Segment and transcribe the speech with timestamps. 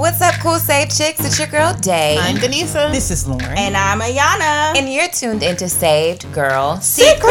[0.00, 1.20] What's up, cool save chicks?
[1.22, 2.16] It's your girl Day.
[2.18, 2.90] I'm Denisa.
[2.90, 3.44] This is Lauren.
[3.58, 4.74] And I'm Ayana.
[4.74, 7.28] and you're tuned into Saved Girl Secrets.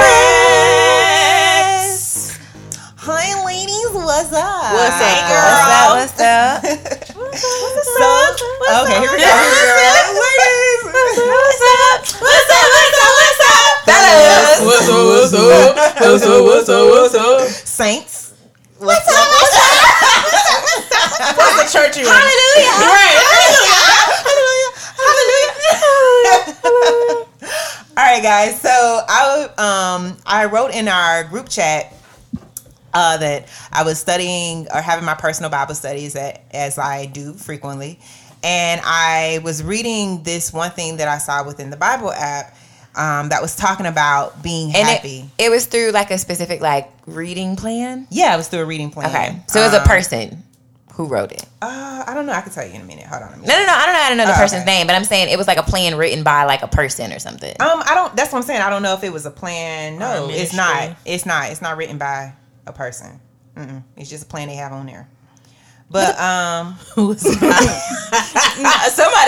[3.01, 3.89] Hi, ladies.
[3.89, 4.69] What's up?
[4.69, 5.97] What's up, Hey, girl?
[5.97, 6.61] What's up?
[6.61, 7.41] What's
[8.05, 8.37] up?
[8.37, 8.45] So,
[8.85, 9.25] okay, here we go.
[10.13, 10.85] Ladies.
[10.85, 12.05] What's up?
[12.21, 12.69] What's up?
[12.69, 13.17] What's up?
[13.17, 13.81] What's up?
[13.89, 14.61] Fellas.
[14.61, 15.09] What's up?
[15.09, 15.57] What's up?
[16.05, 16.37] What's up?
[16.45, 16.85] What's up?
[16.85, 17.41] What's up?
[17.65, 18.33] Saints.
[18.77, 19.27] What's up?
[19.27, 19.68] What's up?
[21.19, 22.09] What's the church you in?
[22.09, 24.19] Hallelujah.
[24.19, 24.71] Hallelujah.
[24.99, 27.25] Hallelujah.
[27.97, 28.61] All right, guys.
[28.61, 31.93] So I um I wrote in our group chat
[32.93, 37.33] uh, that I was studying or having my personal Bible studies that, as I do
[37.33, 37.99] frequently,
[38.43, 42.55] and I was reading this one thing that I saw within the Bible app
[42.95, 45.29] um, that was talking about being And happy.
[45.37, 48.07] it, it was through like a specific like reading plan.
[48.09, 49.09] yeah, it was through a reading plan.
[49.09, 50.43] Okay, so it was a Um, person
[50.99, 51.45] who wrote it.
[51.61, 52.33] Uh, I don't know.
[52.33, 53.05] I can tell you in a minute.
[53.05, 53.47] Hold on a minute.
[53.47, 53.71] No, no, no.
[53.73, 54.71] I don't know how to know the Oh, person's okay.
[54.79, 57.19] name, but I'm saying it was like a plan written by like a person or
[57.19, 57.55] something.
[57.61, 58.13] Um, I don't.
[58.17, 58.61] That's what I'm saying.
[58.61, 59.97] I don't know if it was a plan.
[59.97, 60.97] No, a it's not.
[61.05, 61.51] It's not.
[61.51, 62.33] It's not written by
[62.67, 63.21] a person.
[63.55, 63.81] Mm-mm.
[63.95, 65.07] It's just a plan they have on there.
[65.91, 67.15] But um, Somebody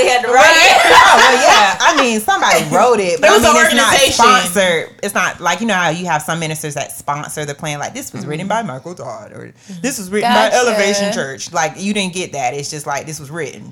[0.08, 0.78] had to write it.
[0.84, 1.78] oh well, yeah.
[1.80, 4.14] I mean, somebody wrote it, but It was I mean, an it's not organization.
[4.14, 4.90] sponsored.
[5.04, 7.80] It's not like you know how you have some ministers that sponsor the plan.
[7.80, 10.52] Like this was written by Michael Todd, or this was written Gotcha.
[10.56, 11.52] by Elevation Church.
[11.54, 12.54] Like you didn't get that.
[12.54, 13.72] It's just like this was written.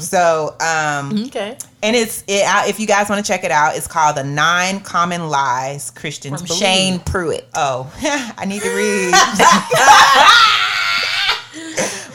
[0.00, 1.56] So um, Okay.
[1.82, 2.44] and it's it.
[2.68, 6.40] If you guys want to check it out, it's called the Nine Common Lies Christians
[6.40, 6.60] From Believe.
[6.62, 7.48] Shane Pruitt.
[7.54, 7.92] Oh,
[8.36, 10.64] I need to read.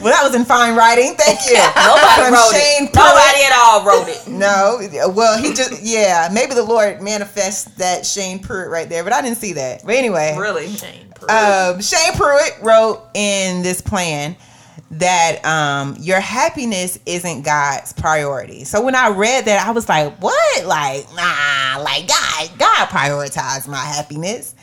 [0.04, 1.14] Well, that was in fine writing.
[1.16, 1.54] Thank you.
[1.76, 2.92] Nobody wrote Shane it.
[2.92, 3.04] Pruitt.
[3.04, 4.28] Nobody at all wrote it.
[4.28, 6.28] No, well, he just yeah.
[6.32, 9.82] Maybe the Lord manifests that Shane Pruitt right there, but I didn't see that.
[9.84, 10.68] But anyway, Really?
[10.68, 11.30] Shane Pruitt.
[11.30, 14.36] um, Shane Pruitt wrote in this plan
[14.90, 18.64] that um, your happiness isn't God's priority.
[18.64, 20.66] So when I read that, I was like, "What?
[20.66, 24.54] Like, nah, like God, God prioritized my happiness."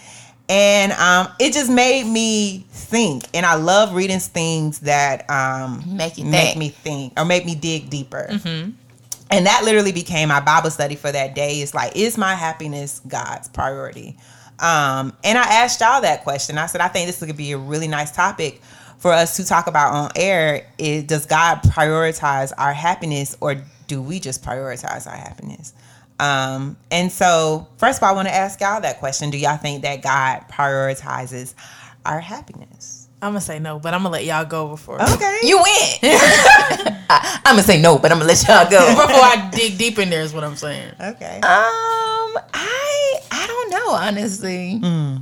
[0.52, 6.18] And um, it just made me think, and I love reading things that um, Make
[6.18, 6.58] you make think.
[6.60, 8.28] me think or make me dig deeper.
[9.32, 11.62] And that literally became my Bible study for that day.
[11.62, 14.18] It's like, is my happiness God's priority?
[14.60, 16.58] Um, and I asked y'all that question.
[16.58, 18.62] I said, I think this could be a really nice topic
[18.98, 20.68] for us to talk about on air.
[20.78, 23.56] Is does God prioritize our happiness or
[23.88, 25.74] do we just prioritize our happiness?
[26.22, 29.32] Um, and so, first of all, I want to ask y'all that question.
[29.32, 31.56] Do y'all think that God prioritizes
[32.06, 33.01] our happiness?
[33.24, 35.40] I'm gonna say no, but I'm gonna let y'all go before Okay.
[35.44, 35.66] You win.
[36.04, 38.80] I, am gonna say no, but I'm gonna let y'all go.
[38.96, 40.92] before I dig deep in there is what I'm saying.
[41.00, 41.36] okay.
[41.36, 44.80] Um, I I don't know honestly.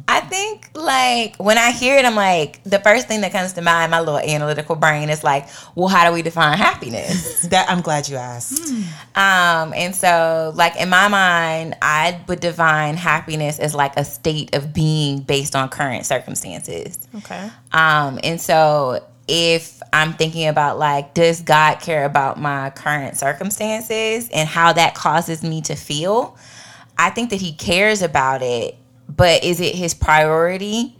[0.07, 3.61] I think like when I hear it, I'm like the first thing that comes to
[3.61, 7.41] mind, my little analytical brain is like, well, how do we define happiness?
[7.49, 8.69] that I'm glad you asked.
[9.15, 14.55] um, and so like in my mind, I would define happiness as like a state
[14.55, 16.97] of being based on current circumstances.
[17.17, 17.49] Okay.
[17.71, 24.29] Um, and so if I'm thinking about like, does God care about my current circumstances
[24.29, 26.37] and how that causes me to feel?
[26.97, 28.75] I think that he cares about it,
[29.07, 30.95] but is it his priority?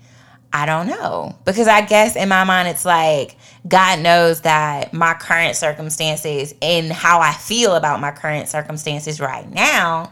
[0.53, 1.35] I don't know.
[1.45, 3.35] Because I guess in my mind, it's like
[3.67, 9.49] God knows that my current circumstances and how I feel about my current circumstances right
[9.51, 10.11] now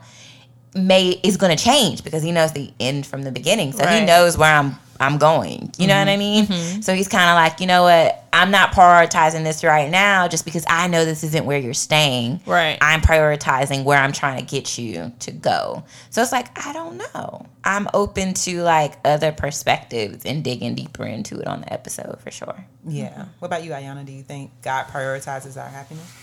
[0.76, 3.72] may is going to change because he knows the end from the beginning.
[3.72, 5.72] So he knows where I'm I'm going.
[5.78, 6.20] You know what I mm-hmm.
[6.20, 6.46] mean?
[6.48, 6.82] Mm-hmm.
[6.82, 8.24] So he's kind of like, you know what?
[8.34, 12.42] I'm not prioritizing this right now just because I know this isn't where you're staying.
[12.46, 12.78] Right.
[12.82, 15.84] I'm prioritizing where I'm trying to get you to go.
[16.12, 17.46] So it's like, I don't know.
[17.64, 22.30] I'm open to like other perspectives and digging deeper into it on the episode for
[22.32, 22.66] sure.
[22.86, 23.26] Yeah.
[23.40, 24.06] What about you, Ayana?
[24.06, 26.14] Do you think God prioritizes our happiness?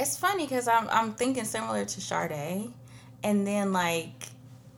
[0.00, 2.72] It's funny because I'm I'm thinking similar to Sade,
[3.22, 4.28] and then like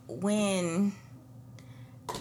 [0.07, 0.91] when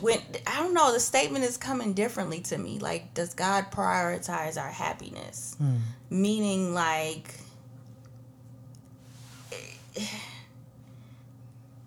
[0.00, 2.78] when I don't know the statement is coming differently to me.
[2.78, 5.56] Like, does God prioritize our happiness?
[5.58, 5.76] Hmm.
[6.10, 7.34] Meaning, like,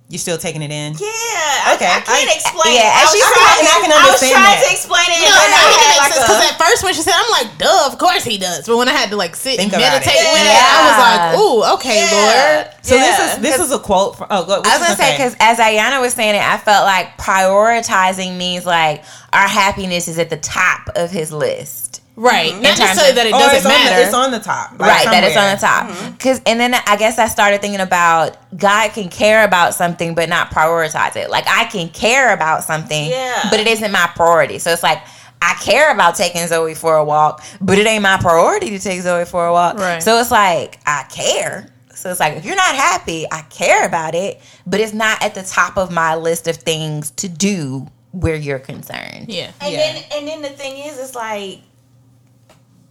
[0.08, 0.94] You still taking it in?
[1.02, 2.78] yeah, Okay, I, I can't I- explain.
[2.78, 2.94] yeah, it.
[2.94, 4.62] I as was you trying- said, and I can I was trying that.
[4.62, 6.80] to explain it, No, but no, I it had makes like sense because at first
[6.86, 8.68] when she said, I'm like, duh, of course he does.
[8.70, 10.30] But when I had to like sit Think and meditate it.
[10.30, 10.62] with Yeah.
[10.62, 12.14] it, I was like, ooh, okay, Yeah.
[12.14, 12.86] Lord.
[12.86, 14.28] So Yeah, this is this is a quote from.
[14.30, 16.86] Oh, go, what I was gonna say because as Ayana was saying it, I felt
[16.86, 19.04] like prioritizing means like
[19.34, 22.02] our happiness is at the top of his list.
[22.16, 22.52] Right.
[22.54, 22.62] Mm-hmm.
[22.62, 23.96] Not terms necessarily of- that it oh, doesn't it's on, matter.
[23.96, 25.90] the, it's on the top, like right, that it's on the top.
[25.90, 26.16] Mm-hmm.
[26.18, 30.30] Cause and then I guess I started thinking about God can care about something but
[30.30, 31.30] not prioritize it.
[31.30, 33.48] Like I can care about something, Yeah.
[33.50, 34.60] but it isn't my priority.
[34.60, 35.02] So it's like
[35.42, 39.02] I care about taking Zoe for a walk, but it ain't my priority to take
[39.02, 39.78] Zoe for a walk.
[39.78, 40.02] Right.
[40.02, 41.70] So it's like I care.
[41.94, 45.36] So it's like if you're not happy, I care about it, but it's not at
[45.36, 49.26] the top of my list of things to do where you're concerned.
[49.28, 49.52] Yeah.
[49.60, 49.78] And Yeah.
[49.94, 51.60] then and then the thing is, it's like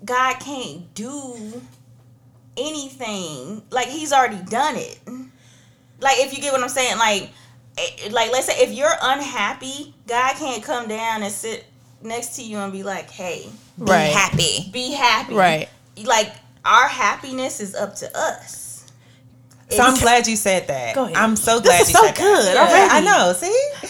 [0.05, 1.63] God can't do
[2.57, 3.63] anything.
[3.71, 4.99] Like He's already done it.
[6.01, 7.31] Like if you get what I'm saying, like
[7.79, 11.65] eh, like let's say if you're unhappy, God can't come down and sit
[12.03, 13.49] next to you and be like, "Hey,
[13.79, 14.13] Be Right.
[14.13, 14.71] happy.
[14.73, 15.69] be happy." Right.
[16.05, 16.33] Like
[16.65, 18.64] our happiness is up to us.
[19.77, 20.95] So I'm glad you said that.
[20.95, 21.17] Go ahead.
[21.17, 22.57] I'm so glad This is you so said good that.
[22.57, 22.91] already.
[22.91, 23.33] I know.
[23.33, 23.47] See,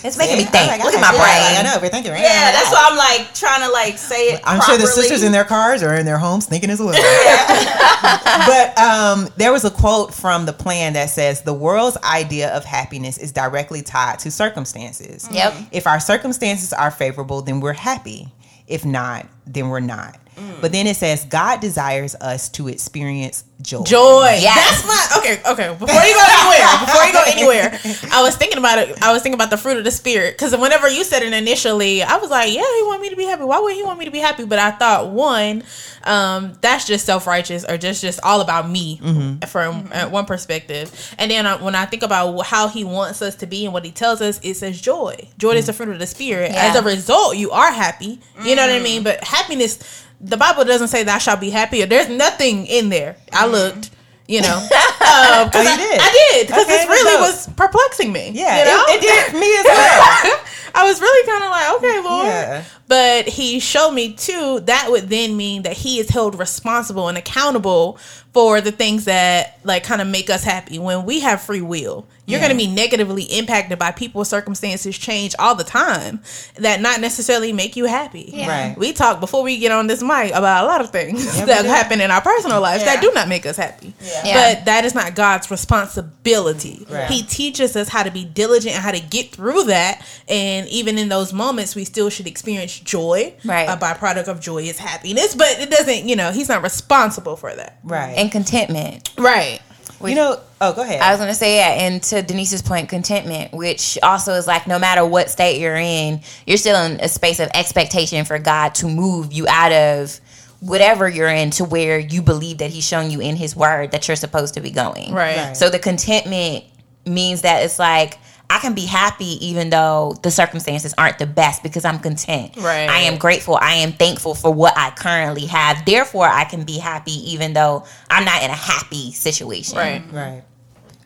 [0.06, 0.44] It's making See?
[0.44, 0.82] me think.
[0.84, 1.58] Look at my yeah, brain.
[1.58, 1.78] I know.
[1.82, 2.12] We're thinking.
[2.12, 4.40] Right yeah, that's why I'm like trying to like say it.
[4.44, 6.92] I'm sure the sisters in their cars or in their homes thinking as well.
[8.46, 12.64] but um, there was a quote from the plan that says the world's idea of
[12.64, 15.28] happiness is directly tied to circumstances.
[15.30, 15.54] Yep.
[15.72, 18.32] If our circumstances are favorable, then we're happy.
[18.66, 20.19] If not, then we're not.
[20.36, 20.60] Mm.
[20.60, 23.82] But then it says God desires us to experience joy.
[23.84, 24.40] Joy.
[24.42, 25.40] That's my okay.
[25.46, 25.76] Okay.
[25.78, 27.81] Before you go anywhere, before you go anywhere,
[28.12, 29.02] I was thinking about it.
[29.02, 32.02] I was thinking about the fruit of the spirit because whenever you said it initially,
[32.02, 33.44] I was like, "Yeah, he want me to be happy.
[33.44, 35.62] Why would he want me to be happy?" But I thought one,
[36.04, 39.00] um, that's just self righteous or just just all about me
[39.48, 41.14] from uh, one perspective.
[41.19, 43.84] And then uh, when I think about how he wants us to be and what
[43.84, 45.28] he tells us, it says joy.
[45.38, 46.52] Joy is the fruit of the spirit.
[46.52, 46.66] Yeah.
[46.66, 48.20] As a result, you are happy.
[48.42, 49.02] You know what I mean?
[49.02, 50.02] But happiness.
[50.25, 51.85] The Bible doesn't say thou shall be happy.
[51.85, 53.17] There's nothing in there.
[53.32, 53.91] I looked,
[54.26, 54.69] you know, um,
[55.00, 56.00] Oh, you I, did?
[56.00, 58.31] I did because Okay, this really was perplexing me.
[58.35, 58.85] Yeah, you know?
[58.88, 60.41] it, it did me as well.
[60.76, 62.26] I was really kind of like, okay, Lord.
[62.26, 62.65] Yeah.
[62.88, 67.17] But he showed me too, that would then mean that he is held responsible and
[67.19, 67.99] accountable
[68.32, 70.79] for the things that like kind of make us happy.
[70.79, 72.47] When we have free will, you're Yeah.
[72.49, 76.21] going to be negatively impacted by people's circumstances change all the time
[76.56, 78.31] that not necessarily make you happy.
[78.32, 78.49] Yeah.
[78.49, 78.79] Right.
[78.79, 81.65] We talk before we get on this mic about a lot of things Yeah, that
[81.65, 83.93] happen in our personal lives that do not make us happy.
[84.03, 84.55] Yeah.
[84.55, 86.87] But that is not God's responsibility.
[86.88, 87.11] Right.
[87.11, 90.05] He teaches us how to be diligent and how to get through that.
[90.29, 93.35] And even in those moments, we still should experience joy.
[93.44, 93.69] Right.
[93.69, 97.55] A byproduct of joy is happiness, but it doesn't, you know, he's not responsible for
[97.55, 97.79] that.
[97.85, 98.15] Right.
[98.17, 99.11] And contentment.
[99.19, 99.61] Right.
[100.02, 101.00] You know, oh, go ahead.
[101.00, 104.79] I was gonna say yeah, and to Denisa's point, contentment, which also is like no
[104.79, 108.88] matter what state you're in, you're still in a space of expectation for God to
[108.88, 110.20] move you out of
[110.61, 114.08] whatever you're in to where you believe that He's shown you in His Word that
[114.08, 115.12] you're supposed to be going.
[115.12, 115.37] Right.
[115.37, 115.56] Right.
[115.56, 116.64] So the contentment
[117.06, 118.19] means that it's like
[118.50, 122.56] I can be happy even though the circumstances aren't the best because I'm content.
[122.56, 122.88] Right.
[122.88, 123.56] I am grateful.
[123.61, 125.85] I am thankful for what I currently have.
[125.85, 129.76] Therefore, I can be happy even though I'm not in a happy situation.
[129.79, 130.02] Right.
[130.12, 130.43] Right.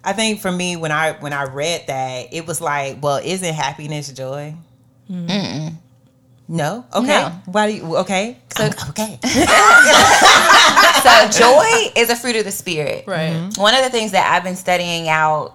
[0.05, 3.55] I think for me, when I when I read that, it was like, well, isn't
[3.55, 4.55] happiness joy?
[5.09, 6.85] No.
[6.95, 7.07] Okay.
[7.07, 7.29] No.
[7.47, 7.97] Why do you?
[7.99, 8.39] Okay.
[8.57, 9.19] So- okay.
[11.03, 13.05] so joy is a fruit of the spirit.
[13.07, 13.51] Right.
[13.57, 15.55] One of the things that I've been studying out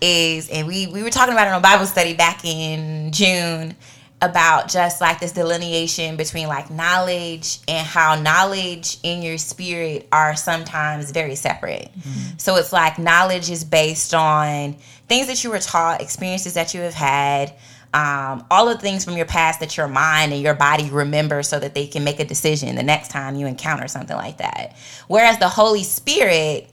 [0.00, 3.76] is, and we we were talking about it on Bible study back in June
[4.20, 10.34] about just like this delineation between like knowledge and how knowledge in your spirit are
[10.34, 11.90] sometimes very separate.
[12.36, 14.74] So it's like knowledge is based on
[15.08, 17.54] things that you were taught, experiences that you have had,
[17.94, 21.42] um, all of the things from your past that your mind and your body remember
[21.42, 24.76] so that they can make a decision the next time you encounter something like that.
[25.06, 26.68] Whereas the Holy Spirit,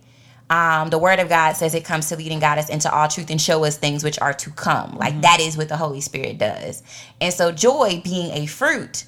[0.50, 3.08] um, the Word of God says it comes to lead and guide us into all
[3.08, 4.96] truth and show us things which are to come.
[4.98, 6.84] Like that is what the Holy Spirit does.
[7.20, 9.06] And so, joy being a fruit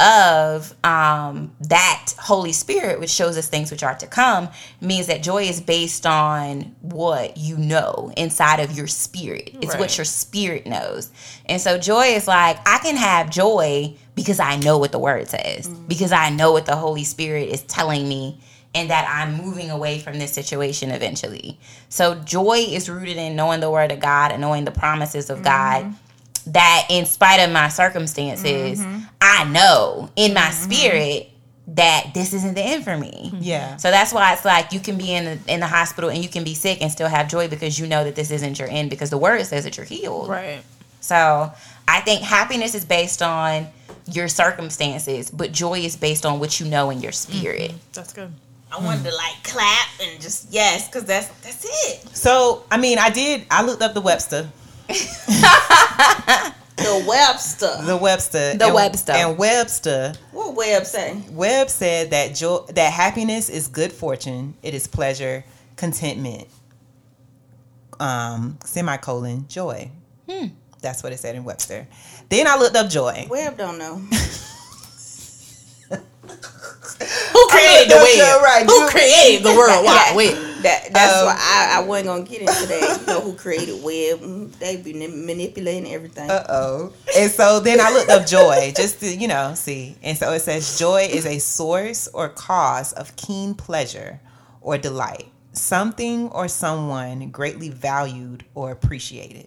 [0.00, 4.48] of um, that Holy Spirit, which shows us things which are to come,
[4.80, 9.50] means that joy is based on what you know inside of your spirit.
[9.60, 9.80] It's Right.
[9.80, 11.10] what your spirit knows.
[11.46, 15.28] And so, joy is like, I can have joy because I know what the word
[15.28, 18.40] says, because I know what the Holy Spirit is telling me.
[18.78, 21.58] And that I'm moving away from this situation eventually.
[21.88, 25.42] So, joy is rooted in knowing the word of God and knowing the promises of
[25.42, 26.52] God mm-hmm.
[26.52, 29.00] that in spite of my circumstances, mm-hmm.
[29.20, 30.70] I know in my mm-hmm.
[30.70, 31.30] spirit
[31.68, 33.30] that this isn't the end for me.
[33.40, 33.76] Yeah.
[33.76, 36.28] So that's why it's like you can be in the, in the hospital and you
[36.28, 38.88] can be sick and still have joy because you know that this isn't your end
[38.88, 40.30] because the word says that you're healed.
[40.30, 40.62] Right.
[41.00, 41.52] So
[41.86, 43.66] I think happiness is based on
[44.10, 47.74] your circumstances, but joy is based on what you know in your spirit.
[47.92, 48.32] That's good.
[48.70, 52.16] I wanted to like clap and just yes, because that's that's it.
[52.16, 53.46] So I mean, I did.
[53.50, 54.50] I looked up the Webster.
[56.78, 57.76] The Webster.
[57.82, 58.54] The Webster.
[58.56, 59.12] The and, Webster.
[59.12, 60.12] And Webster.
[60.30, 61.20] What Web say?
[61.32, 64.54] Webb said that joy, that happiness is good fortune.
[64.62, 65.44] It is pleasure,
[65.74, 66.46] contentment.
[67.98, 69.90] Um, semicolon joy.
[70.30, 70.46] Hmm.
[70.80, 71.88] That's what it said in Webster.
[72.28, 73.26] Then I looked up joy.
[73.28, 74.00] Web don't know.
[76.96, 78.42] created the web?
[78.42, 78.64] Right.
[78.66, 80.14] Who created the World Yeah.
[80.14, 80.34] Web?
[80.62, 83.00] That, that's Um, why I, I wasn't gonna get into that.
[83.00, 84.20] You know who created web?
[84.20, 86.28] Mm, They be ni- manipulating everything.
[86.30, 86.92] Uh oh.
[87.16, 89.96] And so then I looked up joy just to, you know, see.
[90.02, 94.20] And so it says joy is a source or cause of keen pleasure
[94.60, 99.46] or delight, something or someone greatly valued or appreciated.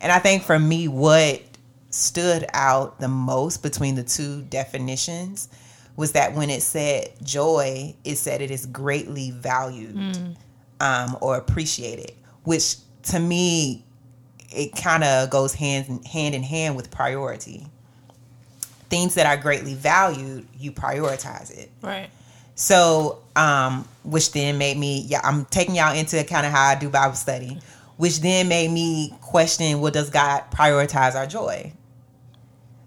[0.00, 1.42] And I think for me, what
[1.90, 5.48] stood out the most between the two definitions
[5.96, 9.96] was that when it said joy, it said it is greatly valued
[10.80, 13.84] um, or appreciated, which to me
[14.50, 17.66] it kind of goes hand in, hand in hand with priority.
[18.88, 21.70] Things that are greatly valued, you prioritize it.
[21.82, 22.10] Right.
[22.54, 26.74] So, um, which then made me, yeah, I'm taking y'all into kind of how I
[26.76, 27.58] do Bible study,
[27.96, 31.72] which then made me question, well, does God prioritize our joy?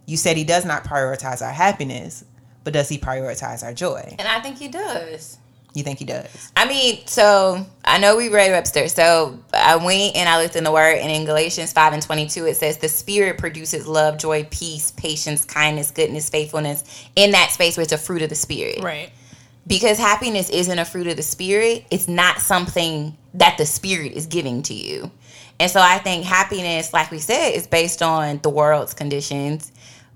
[0.06, 2.24] You said He does not prioritize our happiness,
[2.68, 4.14] but does He prioritize our joy?
[4.20, 5.38] And I think he does.
[5.74, 6.52] You think He does?
[6.58, 8.90] I mean, so I know we read Webster.
[8.90, 12.46] So I went and I looked in the word, and in Galatians 5 and 22,
[12.46, 16.84] it says, The Spirit produces love, joy, peace, patience, kindness, goodness, faithfulness.
[17.16, 18.84] In that space where it's a fruit of the Spirit.
[18.84, 19.12] Right.
[19.66, 24.26] Because happiness isn't a fruit of the Spirit, it's not something that the Spirit is
[24.26, 25.10] giving to you.
[25.58, 29.72] And so I think happiness, like we said, is based on the world's conditions,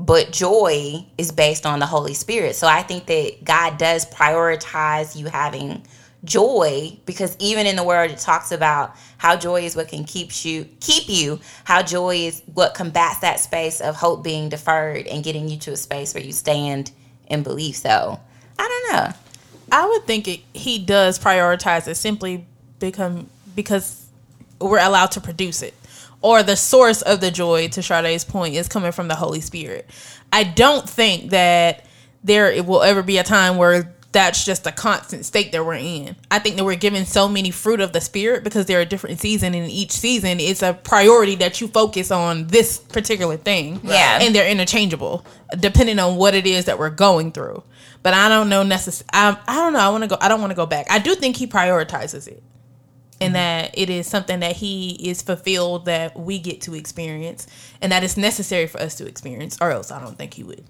[0.06, 2.56] but joy is based on the Holy Spirit.
[2.56, 5.86] So I think that God does prioritize you having
[6.24, 10.46] joy because even in the word it talks about how joy is what can keep
[10.46, 15.24] you keep you how joy is what combats that space of hope being deferred and
[15.24, 16.92] getting you to a space where you stand
[17.26, 18.20] in belief so
[18.60, 19.16] i don't know.
[19.72, 22.46] I would think it, he does prioritize it simply
[22.80, 24.06] become because
[24.60, 25.74] we're allowed to produce it,
[26.22, 27.68] or the source of the joy.
[27.70, 29.90] To Sade's point, is coming from the Holy Spirit.
[30.32, 31.86] I don't think that
[32.24, 35.76] there it will ever be a time where that's just a constant state that we're
[35.76, 36.16] in.
[36.30, 39.20] I think that we're given so many fruit of the spirit because they're a different
[39.22, 43.80] season, and each season it's a priority that you focus on this particular thing.
[43.84, 44.20] Yeah.
[44.22, 45.26] and they're interchangeable
[45.58, 47.64] depending on what it is that we're going through.
[48.04, 49.80] But I don't know necess- I, I don't know.
[49.80, 50.18] I want to go.
[50.20, 50.88] I don't want to go back.
[50.90, 52.42] I do think he prioritizes it,
[53.22, 57.48] and that it is something that he is fulfilled that we get to experience,
[57.82, 60.64] and that it's necessary for us to experience, or else I don't think he would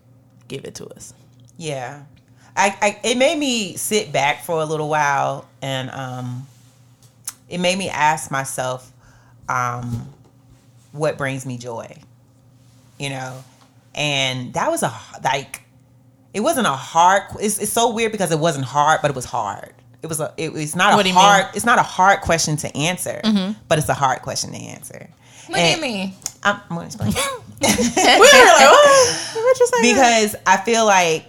[0.47, 1.13] give it to us.
[1.57, 2.03] Yeah.
[2.55, 6.47] I, I it made me sit back for a little while and um
[7.47, 8.91] it made me ask myself
[9.47, 10.09] um
[10.91, 11.95] what brings me joy.
[12.99, 13.43] You know.
[13.95, 14.93] And that was a
[15.23, 15.61] like
[16.33, 19.25] it wasn't a hard it's, it's so weird because it wasn't hard but it was
[19.25, 19.73] hard.
[20.03, 21.23] It was a it was not What a you mean?
[21.23, 23.21] hard it's not a hard question to answer,
[23.67, 25.09] but it's a hard question to answer.
[25.47, 27.11] what And- do you mean I'm, I'm gonna explain.
[27.61, 29.27] we were like, what?
[29.35, 29.93] What you saying?
[29.95, 31.25] because I feel like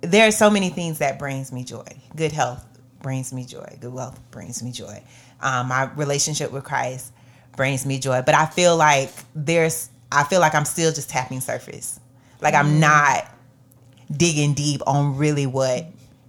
[0.00, 1.84] there are so many things that brings me joy.
[2.14, 2.64] Good health
[3.02, 3.76] brings me joy.
[3.80, 5.02] Good wealth brings me joy.
[5.42, 7.12] Um, my relationship with Christ
[7.56, 8.22] brings me joy.
[8.24, 12.00] But I feel like there's, I feel like I'm still just tapping surface.
[12.40, 13.26] Like I'm not
[14.14, 15.84] digging deep on really what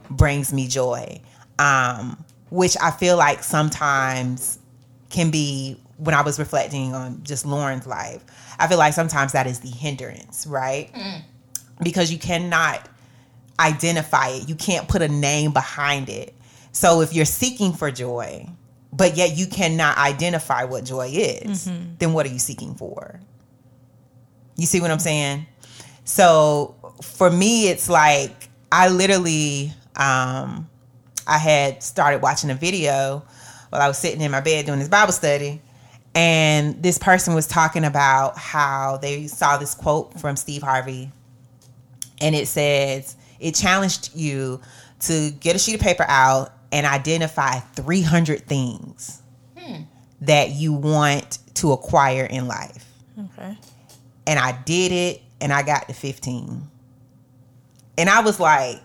[0.10, 1.22] brings me joy.
[1.60, 4.60] Um, which I feel like sometimes
[5.10, 8.24] can be when I was reflecting on just Lauren's life.
[8.60, 10.90] I feel like sometimes that is the hindrance, right?
[11.84, 12.88] Because you cannot
[13.60, 14.48] identify it.
[14.48, 16.34] You can't put a name behind it.
[16.72, 18.48] So if you're seeking for joy,
[18.94, 21.66] but yet you cannot identify what joy is,
[22.00, 23.20] then what are you seeking for?
[24.56, 25.48] You see what I'm saying?
[26.04, 30.70] So for me, it's like I literally, um,
[31.28, 33.24] I had started watching a video
[33.70, 35.62] while I was sitting in my bed doing this Bible study,
[36.16, 41.12] and this person was talking about how they saw this quote from Steve Harvey,
[42.22, 44.62] and it says it challenged you
[45.02, 49.22] to get a sheet of paper out and identify 300 things
[49.56, 49.84] hmm.
[50.22, 52.86] that you want to acquire in life
[53.20, 53.58] okay.
[54.26, 56.68] and I did it and I got to 15.
[57.98, 58.82] And I was like,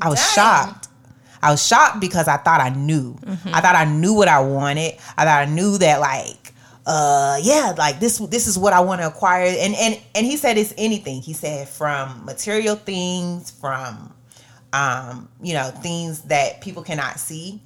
[0.00, 0.34] I was Dang.
[0.34, 0.88] shocked.
[1.44, 3.16] I was shocked because I thought I knew.
[3.52, 4.94] I thought I knew what I wanted.
[5.16, 6.52] I thought I knew that like
[6.86, 9.46] uh yeah, like this this is what I want to acquire.
[9.46, 11.20] And and and he said it's anything.
[11.20, 14.14] He said from material things, from
[14.74, 17.62] um, you know, things that people cannot see.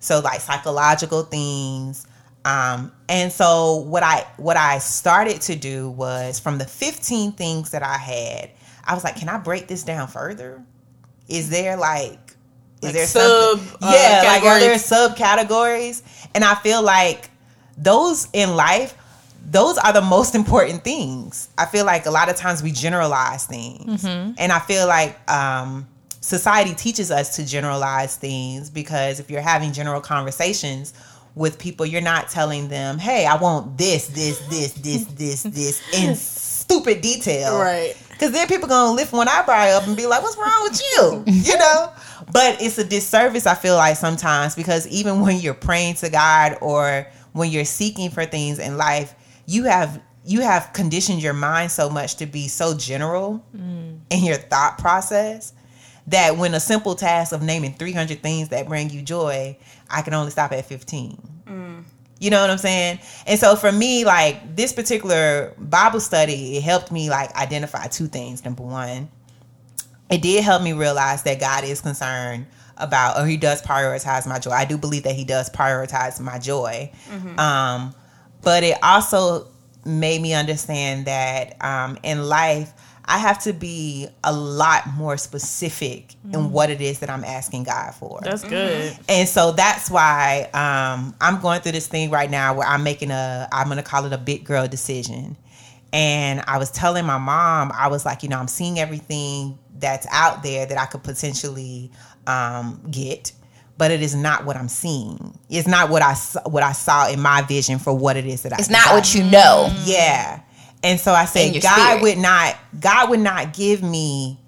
[0.00, 2.06] So like psychological things.
[2.44, 7.72] Um, and so what I what I started to do was from the 15 things
[7.72, 8.50] that I had,
[8.84, 10.64] I was like, can I break this down further?
[11.28, 12.25] Is there like
[12.82, 16.02] is Like there sub, uh, yeah, like are there subcategories?
[16.34, 17.30] And I feel like
[17.78, 18.94] those in life,
[19.50, 21.48] those are the most important things.
[21.56, 25.86] I feel like a lot of times we generalize things, and I feel like um,
[26.20, 30.92] society teaches us to generalize things because if you're having general conversations
[31.34, 35.82] with people, you're not telling them, "Hey, I want this, this, this, this, this, this,"
[35.94, 36.14] in
[36.66, 37.96] stupid detail, Right.
[38.16, 41.24] Because then people gonna lift one eyebrow up and be like, "What's wrong with you?"
[41.26, 41.92] You know.
[42.32, 43.46] But it's a disservice.
[43.46, 48.10] I feel like sometimes because even when you're praying to God or when you're seeking
[48.10, 49.14] for things in life,
[49.46, 53.98] you have you have conditioned your mind so much to be so general mm.
[54.10, 55.52] in your thought process
[56.08, 59.56] that when a simple task of naming 300 things that bring you joy,
[59.90, 61.18] I can only stop at 15.
[61.46, 61.65] Mm.
[62.18, 62.98] You know what I'm saying?
[63.26, 68.06] And so for me, like this particular Bible study, it helped me like identify two
[68.06, 68.44] things.
[68.44, 69.10] Number one,
[70.10, 72.46] it did help me realize that God is concerned
[72.78, 74.52] about, or He does prioritize my joy.
[74.52, 76.90] I do believe that He does prioritize my joy.
[77.38, 77.94] Um,
[78.42, 79.48] but it also
[79.84, 82.72] made me understand that um, in life,
[83.08, 87.64] I have to be a lot more specific in what it is that I'm asking
[87.64, 88.20] God for.
[88.22, 88.98] That's good.
[89.08, 93.12] And so that's why um, I'm going through this thing right now where I'm making
[93.12, 95.36] a, I'm going to call it a big girl decision.
[95.92, 100.06] And I was telling my mom, I was like, you know, I'm seeing everything that's
[100.10, 101.92] out there that I could potentially
[102.26, 103.32] um, get,
[103.78, 105.38] but it is not what I'm seeing.
[105.48, 106.14] It's not what I
[106.48, 108.56] what I saw in my vision for what it is that I.
[108.58, 109.72] It's not what you know.
[109.84, 110.40] Yeah.
[110.86, 112.02] And so I In said, God spirit.
[112.02, 114.38] would not, God would not give me.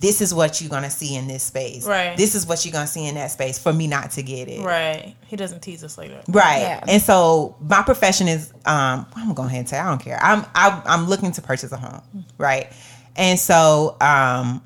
[0.00, 1.86] This is what you're gonna see in this space.
[1.86, 2.16] Right.
[2.16, 4.60] This is what you're gonna see in that space for me not to get it.
[4.60, 5.14] Right.
[5.26, 6.24] He doesn't tease us like that.
[6.26, 6.62] Right.
[6.62, 6.84] Yeah.
[6.88, 10.18] And so my profession is um I'm gonna go ahead and say I don't care.
[10.20, 12.02] I'm I, I'm looking to purchase a home.
[12.36, 12.72] Right.
[13.14, 14.60] And so um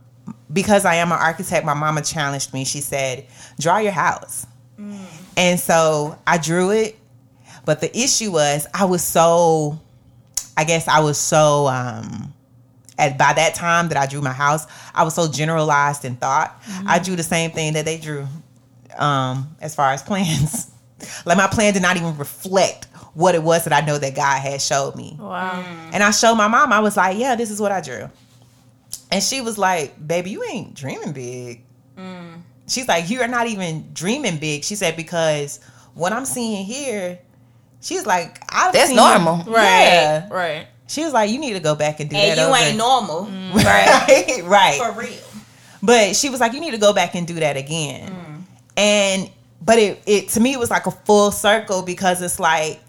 [0.50, 2.64] because I am an architect, my mama challenged me.
[2.64, 3.26] She said,
[3.60, 4.46] draw your house.
[5.36, 6.96] And so I drew it.
[7.66, 9.80] But the issue was I was so
[10.56, 12.32] I guess I was so um
[12.98, 16.60] at by that time that I drew my house, I was so generalized in thought.
[16.86, 18.26] I drew the same thing that they drew
[18.96, 20.70] um as far as plans.
[21.26, 24.40] like my plan did not even reflect what it was that I know that God
[24.40, 25.16] had showed me.
[25.18, 25.64] Wow.
[25.92, 28.10] And I showed my mom, I was like, yeah, this is what I drew.
[29.10, 31.62] And she was like, baby, you ain't dreaming big.
[32.68, 34.64] She's like, you are not even dreaming big.
[34.64, 35.60] She said, because
[35.94, 37.18] what I'm seeing here,
[37.86, 39.36] she's like, I've That's seen- normal.
[39.44, 39.64] Right.
[39.64, 40.28] Yeah.
[40.30, 40.66] Right.
[40.88, 42.38] She was like, you need to go back and do And that.
[42.38, 42.64] And you over.
[42.68, 43.54] ain't normal mm.
[43.64, 44.42] right.
[44.44, 44.78] right.
[44.78, 45.10] for real.
[45.82, 48.10] But she was like, you need to go back and do that again.
[48.10, 48.42] Mm.
[48.76, 52.80] And but it it to me it was like a full circle because it's like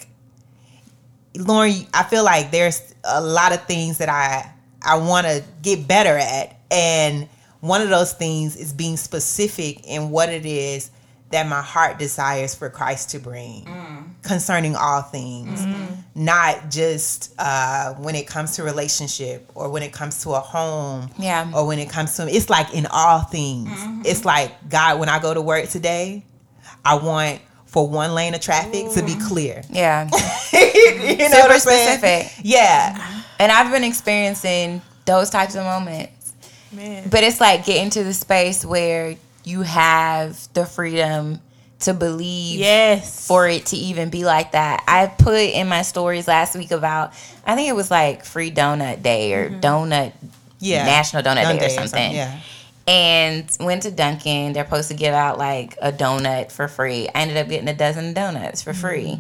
[1.36, 5.88] Lauren, I feel like there's a lot of things that I I want to get
[5.88, 7.28] better at, and
[7.62, 10.92] one of those things is being specific in what it is
[11.30, 14.04] that my heart desires for Christ to bring mm.
[14.24, 15.96] concerning all things, mm-hmm.
[16.16, 21.10] not just uh, when it comes to relationship or when it comes to a home,
[21.18, 21.52] Yeah.
[21.54, 23.70] or when it comes to it's like in all things.
[23.70, 24.04] Mm-hmm.
[24.06, 26.24] It's like God, when I go to work today,
[26.86, 29.62] I want for one lane of traffic to be clear.
[29.70, 30.06] Yeah.
[30.54, 32.32] you know Super what I'm specific.
[32.42, 32.94] Yeah.
[32.94, 33.20] Mm-hmm.
[33.40, 36.34] And I've been experiencing those types of moments.
[36.72, 37.10] Man.
[37.10, 39.16] But it's like getting to the space where
[39.48, 41.40] you have the freedom
[41.80, 43.28] to believe Yes.
[43.28, 44.84] for it to even be like that.
[44.88, 47.14] I put in my stories last week about
[47.46, 50.14] I think it was like free donut day or donut
[50.60, 50.86] Yeah.
[50.86, 52.12] National Donut Done Day or day something.
[52.14, 52.40] Yeah.
[52.88, 54.54] And went to Dunkin'.
[54.54, 57.08] They're supposed to give out like a donut for free.
[57.14, 59.20] I ended up getting a dozen donuts for free.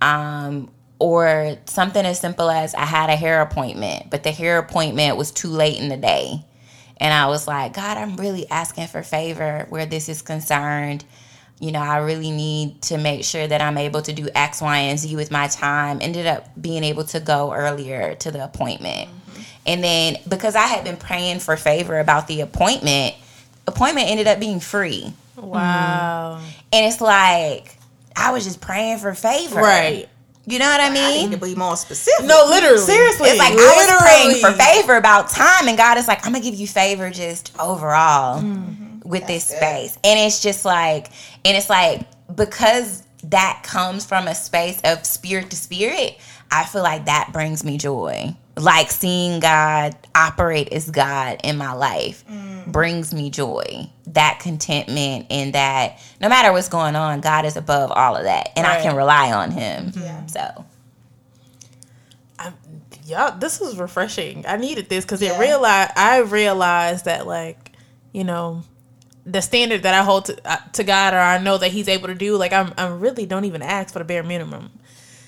[0.00, 5.16] Um, or something as simple as I had a hair appointment, but the hair appointment
[5.16, 6.44] was too late in the day.
[7.04, 11.04] And I was like, God, I'm really asking for favor where this is concerned.
[11.60, 14.78] You know, I really need to make sure that I'm able to do X, Y,
[14.78, 15.98] and Z with my time.
[16.00, 19.10] Ended up being able to go earlier to the appointment.
[19.10, 19.42] Mm-hmm.
[19.66, 23.14] And then because I had been praying for favor about the appointment,
[23.66, 25.12] appointment ended up being free.
[25.36, 26.38] Wow.
[26.40, 26.48] Mm-hmm.
[26.72, 27.76] And it's like
[28.16, 29.60] I was just praying for favor.
[29.60, 30.08] Right.
[30.46, 31.30] You know what I I mean?
[31.30, 32.26] need to be more specific.
[32.26, 32.78] No, literally.
[32.78, 33.30] Seriously.
[33.30, 36.44] It's like I was praying for favor about time, and God is like, I'm gonna
[36.44, 39.08] give you favor just overall Mm-hmm.
[39.08, 39.96] with this space.
[40.04, 41.08] And it's just like,
[41.44, 42.02] and it's like
[42.34, 46.18] because that comes from a space of spirit to spirit,
[46.50, 48.36] I feel like that brings me joy.
[48.56, 52.53] Like seeing God operate as God in my life Mm.
[52.66, 53.88] Brings me joy.
[54.08, 58.50] That contentment and that no matter what's going on, God is above all of that.
[58.56, 59.92] And I can rely on him.
[59.96, 60.26] Yeah.
[60.26, 60.64] So
[63.06, 64.44] Y'all, this was refreshing.
[64.48, 67.72] I needed this because it realized I realized that like,
[68.12, 68.62] you know,
[69.26, 72.08] the standard that I hold to uh, to God or I know that He's able
[72.08, 74.70] to do, like I'm I really don't even ask for the bare minimum.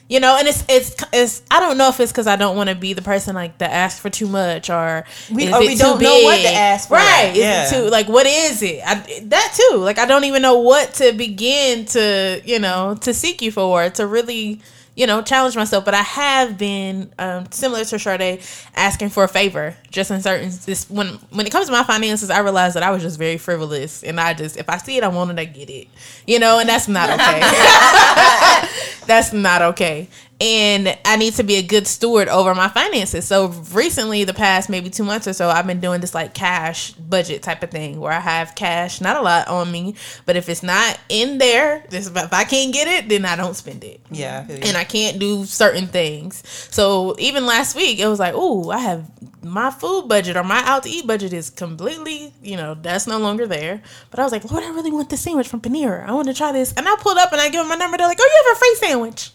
[0.09, 1.43] You know, and it's it's it's.
[1.51, 3.73] I don't know if it's because I don't want to be the person like that
[3.73, 6.49] asks for too much, or We- is or it we too don't know what to
[6.49, 6.95] ask for.
[6.95, 7.33] Right?
[7.35, 7.65] Yeah.
[7.65, 8.83] Is it too like what is it?
[8.87, 9.79] I, that too.
[9.79, 13.91] Like I don't even know what to begin to you know to seek you for
[13.91, 14.61] to really
[14.97, 15.85] you know challenge myself.
[15.85, 18.41] But I have been um, similar to Sade
[18.75, 22.31] asking for a favor just in certain this when when it comes to my finances.
[22.31, 25.05] I realized that I was just very frivolous, and I just if I see it,
[25.05, 25.87] I want it, I get it.
[26.27, 27.41] You know, and that's not okay.
[29.07, 30.09] that's not okay.
[30.39, 33.27] And I need to be a good steward over my finances.
[33.27, 36.93] So recently, the past maybe two months or so, I've been doing this like cash
[36.93, 39.95] budget type of thing where I have cash, not a lot on me,
[40.27, 43.55] but if it's not in there, just if I can't get it, then I don't
[43.55, 44.47] spend it Yeah.
[44.49, 46.43] And I can't do certain things.
[46.71, 49.11] So even last week, it was like, oh, I have
[49.43, 53.19] my food budget or my out to eat budget is completely, you know, that's no
[53.19, 53.81] longer there.
[54.11, 56.07] But I was like, Lord, I really want this sandwich from Panera.
[56.07, 56.75] I want to try this.
[56.75, 57.97] And I pulled up and I give them my number.
[57.97, 59.31] They're like, oh, you have a free sandwich.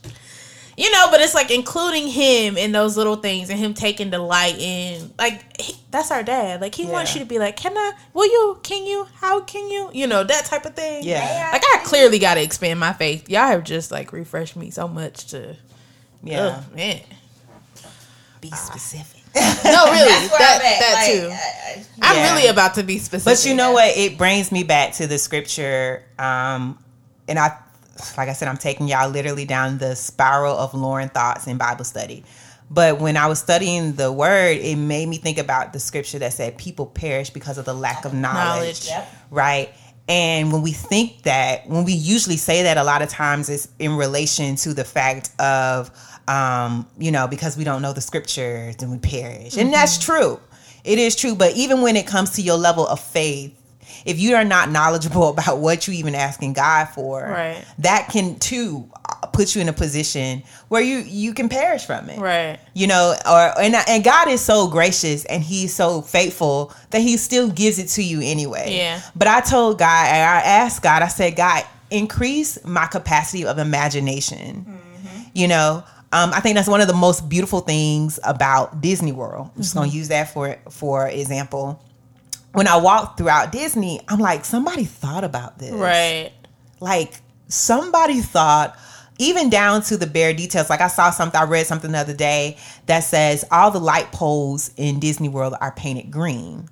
[0.77, 4.57] You know, but it's like including him in those little things and him taking delight
[4.57, 6.61] in, like, he, that's our dad.
[6.61, 9.69] Like, he wants you to be like, can I, will you, can you, how can
[9.69, 11.03] you, you know, that type of thing.
[11.03, 11.49] Yeah.
[11.51, 13.29] Like, I clearly got to expand my faith.
[13.29, 15.57] Y'all have just, like, refreshed me so much to,
[16.23, 16.63] yeah.
[16.63, 17.01] oh, man.
[18.39, 19.19] Be specific.
[19.33, 21.29] No, really, that, that Like, too.
[21.31, 23.37] I- I'm really about to be specific.
[23.39, 23.95] But you know what?
[23.95, 26.03] It brings me back to the scripture.
[26.19, 26.77] Um,
[27.29, 27.57] and I,
[28.17, 31.85] like I said, I'm taking y'all literally down the spiral of Lauren thoughts in Bible
[31.85, 32.23] study.
[32.69, 36.31] But when I was studying the word, it made me think about the scripture that
[36.31, 38.87] said people perish because of the lack of knowledge.
[38.87, 38.87] Knowledge.
[38.87, 39.15] Yep.
[39.29, 39.73] Right.
[40.07, 43.67] And when we think that, when we usually say that a lot of times it's
[43.77, 45.91] in relation to the fact of,
[46.27, 49.57] um, you know, because we don't know the scriptures and we perish.
[49.57, 50.39] And that's true.
[50.83, 51.35] It is true.
[51.35, 53.60] But even when it comes to your level of faith,
[54.05, 57.63] if you are not knowledgeable about what you even asking God for, Right.
[57.79, 62.09] that can too uh, put you in a position where you you can perish from
[62.09, 62.19] it.
[62.19, 62.59] Right?
[62.73, 67.17] you know or and, and god is so gracious and he's so faithful that he
[67.17, 68.75] still gives it to you anyway.
[68.77, 69.01] Yeah.
[69.15, 73.57] but i told god and i asked god i said god increase my capacity of
[73.57, 74.65] imagination.
[75.33, 79.49] You know um, i think that's one of the most beautiful things about disney world.
[79.55, 81.81] I'm just going to use that for for example
[82.53, 86.31] when i walk throughout disney i'm like somebody thought about this Right.
[86.79, 87.13] like
[87.47, 88.77] somebody thought
[89.19, 92.15] even down to the bare details like i saw something i read something the other
[92.15, 96.67] day that says all the light poles in disney world are painted green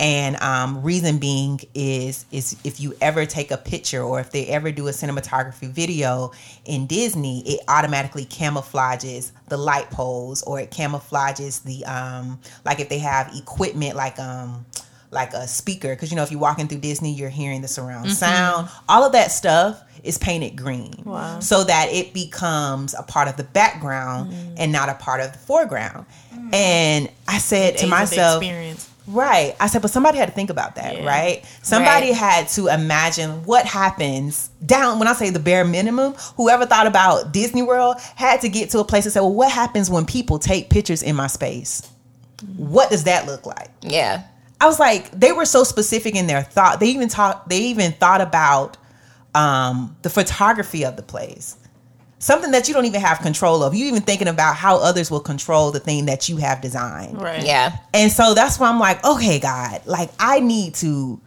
[0.00, 4.44] and um, reason being is is if you ever take a picture or if they
[4.48, 6.32] ever do a cinematography video
[6.64, 12.88] in disney it automatically camouflages the light poles or it camouflages the um like if
[12.88, 14.66] they have equipment like um
[15.14, 18.10] like a speaker because you know if you're walking through disney you're hearing the surround
[18.10, 21.40] sound all of that stuff is painted green Wow.
[21.40, 25.38] so that it becomes a part of the background and not a part of the
[25.38, 26.04] foreground
[26.52, 28.42] and i said to myself.
[29.06, 29.54] Right.
[29.60, 31.04] I said, but somebody had to think about that, Yeah.
[31.06, 31.44] right?
[31.60, 32.16] Somebody Right.
[32.16, 36.14] had to imagine what happens down when I say the bare minimum.
[36.38, 39.52] Whoever thought about Disney World had to get to a place and say, well, what
[39.52, 41.82] happens when people take pictures in my space?
[42.56, 43.68] What does that look like?
[43.82, 44.22] Yeah.
[44.64, 46.80] I was like, they were so specific in their thought.
[46.80, 47.50] They even talked.
[47.50, 48.78] They even thought about
[49.34, 51.58] um, the photography of the place,
[52.18, 53.74] something that you don't even have control of.
[53.74, 57.20] You even thinking about how others will control the thing that you have designed.
[57.20, 57.44] Right.
[57.44, 57.76] Yeah.
[57.92, 61.20] And so that's why I'm like, okay, God, like I need to,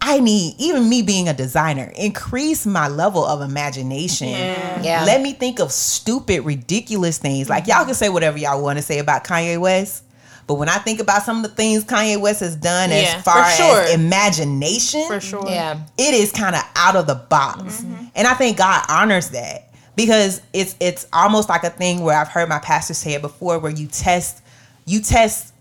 [0.00, 4.28] I need, even me being a designer, increase my level of imagination.
[4.28, 5.02] Yeah.
[5.04, 7.48] Let me think of stupid, ridiculous things.
[7.48, 10.03] Like y'all can say whatever y'all want to say about Kanye West.
[10.46, 13.22] But when I think about some of the things Kanye West has done Yeah, as
[13.24, 13.80] far for sure.
[13.80, 15.48] as imagination, For sure.
[15.48, 15.80] Yeah.
[15.96, 17.94] it is kind of out of the box mm-hmm.
[17.94, 18.04] Mm-hmm.
[18.14, 22.28] and i think god honors that because it's it's almost like a thing where i've
[22.28, 24.42] heard my pastor say it before where you test
[24.86, 25.52] you test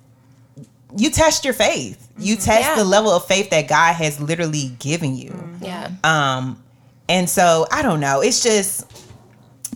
[0.98, 2.44] you test your faith you mm-hmm.
[2.46, 2.76] test Yeah.
[2.76, 5.92] the level of faith that god has literally given you Yeah.
[6.04, 6.62] um
[7.10, 8.86] and so i don't know it's just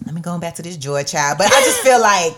[0.06, 2.34] let me go back to this joy child but i just feel like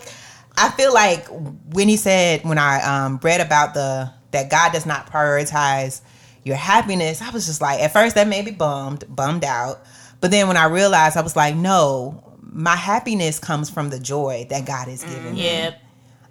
[0.60, 1.26] i feel like
[1.72, 6.00] when he said when i um read about the that god does not prioritize
[6.44, 9.80] your happiness i was just like at first that made me bummed bummed out
[10.20, 14.46] but then when i realized i was like no my happiness comes from the joy
[14.50, 15.70] that god has given me Yeah.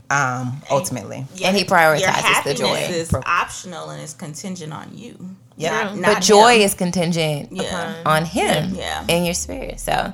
[0.09, 2.75] um ultimately And he prioritizes the joy.
[2.89, 5.35] is Pro- optional and it's contingent on you.
[5.55, 6.01] yeah True.
[6.01, 6.61] Not but joy him.
[6.61, 8.01] is contingent Yeah.
[8.05, 9.05] on him Yeah.
[9.07, 9.79] in your spirit.
[9.79, 10.11] So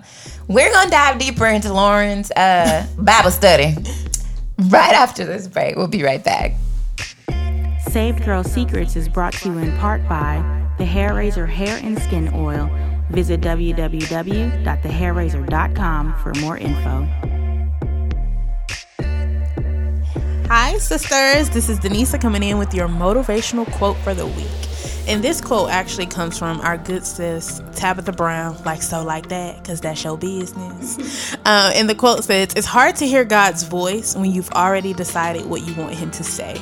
[0.48, 3.76] we're gonna dive deeper into Lauren's uh, Bible study
[4.58, 5.76] right after this break.
[5.76, 6.54] We'll be right back.
[7.90, 10.44] Saved Girl Secrets is brought to you in part by
[10.78, 12.70] the Hair Raiser Hair and Skin Oil,
[13.10, 17.08] Visit www.thehairraiser.com for more info.
[20.48, 21.50] Hi, sisters.
[21.50, 24.48] This is Denisa coming in with your motivational quote for the week.
[25.08, 29.62] And this quote actually comes from our good sis, Tabitha Brown, like so, like that,
[29.62, 31.34] because that's your business.
[31.46, 35.46] uh, and the quote says, It's hard to hear God's voice when you've already decided
[35.46, 36.60] what you want Him to say.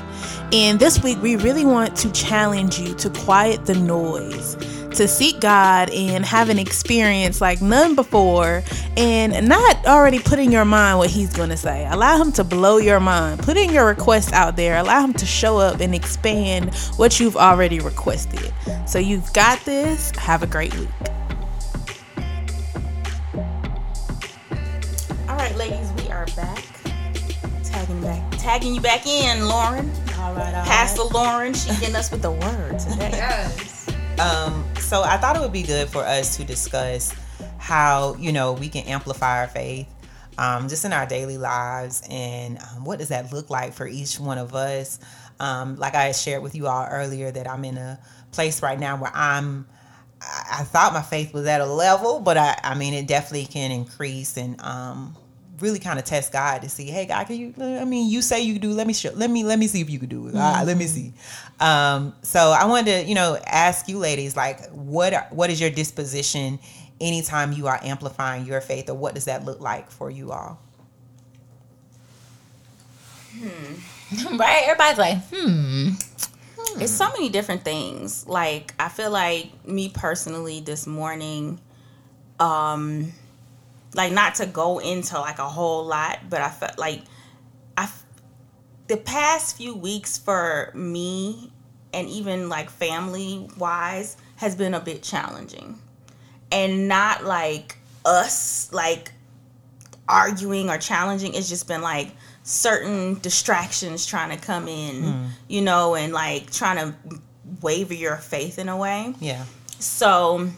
[0.52, 4.56] And this week, we really want to challenge you to quiet the noise
[4.96, 8.64] to seek God and have an experience like none before
[8.98, 11.88] and not already putting your mind what he's going to say.
[11.90, 13.42] Allow him to blow your mind.
[13.42, 14.78] Put in your request out there.
[14.78, 18.54] Allow him to show up and expand what you've already requested.
[18.86, 20.12] So you've got this.
[20.18, 20.90] Have a great week.
[25.28, 26.64] All right, ladies, we are back.
[27.64, 29.92] Tagging back, tagging you back in, Lauren.
[30.18, 33.12] All right, all Pastor Lauren, she getting us with the word today.
[33.14, 33.90] Yes.
[34.20, 37.14] Um, so I thought it would be good for us to discuss
[37.58, 39.88] how you know we can amplify our faith,
[40.38, 44.20] um, just in our daily lives, and um, what does that look like for each
[44.20, 45.00] one of us.
[45.40, 48.00] Um, like I shared with you all earlier, that I'm in a
[48.32, 49.68] place right now where I'm.
[50.22, 53.46] I, I thought my faith was at a level, but I, I mean, it definitely
[53.46, 55.16] can increase and um,
[55.60, 57.54] really kind of test God to see, hey, God, can you?
[57.58, 58.72] I mean, you say you do.
[58.72, 59.12] Let me show.
[59.14, 60.36] Let me let me see if you can do it.
[60.36, 61.14] All right, let me see.
[61.60, 65.62] Um, so I wanted to, you know, ask you, ladies, like, what are, what is
[65.62, 66.60] your disposition
[67.00, 70.60] anytime you are amplifying your faith, or what does that look like for you all?
[74.32, 74.64] right?
[74.66, 75.90] Everybody's like, hmm.
[76.78, 78.28] It's so many different things.
[78.28, 81.60] Like I feel like me personally this morning,
[82.40, 83.12] um,
[83.96, 87.02] like not to go into like a whole lot, but I felt like
[87.78, 87.90] I
[88.88, 91.52] the past few weeks for me
[91.94, 95.80] and even like family wise has been a bit challenging,
[96.52, 99.12] and not like us like
[100.08, 101.34] arguing or challenging.
[101.34, 102.12] It's just been like
[102.44, 105.26] certain distractions trying to come in, hmm.
[105.48, 107.20] you know, and like trying to
[107.62, 109.14] waver your faith in a way.
[109.20, 109.46] Yeah.
[109.80, 110.50] So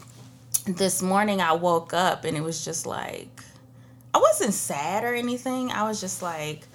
[0.66, 3.42] this morning I woke up and it was just like,
[4.14, 5.70] I wasn't sad or anything.
[5.70, 6.66] I was just like,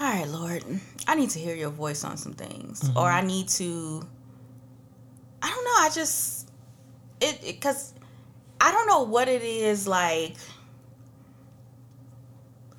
[0.00, 0.64] all right, Lord,
[1.06, 2.82] I need to hear your voice on some things.
[2.90, 3.16] Or mm-hmm.
[3.16, 4.02] I need to,
[5.42, 6.50] I don't know, I just,
[7.20, 7.94] it, because
[8.60, 10.36] I don't know what it is like.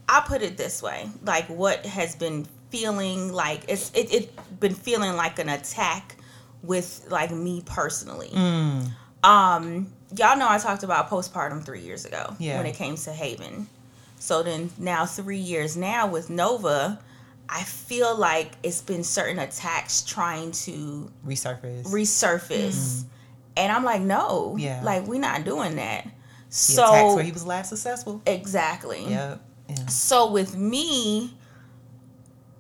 [0.08, 4.74] I put it this way, like what has been feeling like it's it, it been
[4.74, 6.16] feeling like an attack
[6.62, 8.30] with like me personally.
[8.30, 8.92] Mm.
[9.24, 12.58] Um, y'all know I talked about postpartum three years ago Yeah.
[12.58, 13.68] when it came to Haven.
[14.20, 17.00] So then now three years now with Nova,
[17.50, 21.84] I feel like it's been certain attacks trying to Resurface.
[21.86, 23.04] resurface.
[23.56, 24.82] And I'm like, no, Yeah.
[24.84, 26.04] like we're not doing that.
[26.06, 28.22] the attacks So where he was last successful.
[28.26, 29.06] exactly.
[29.10, 29.42] Yep.
[29.70, 29.86] Yeah.
[29.88, 31.36] So with me,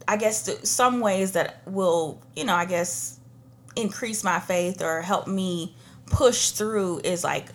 [0.08, 3.20] I guess th- some ways that will, you know, I guess
[3.76, 5.76] increase my faith or help me
[6.08, 7.48] push through is like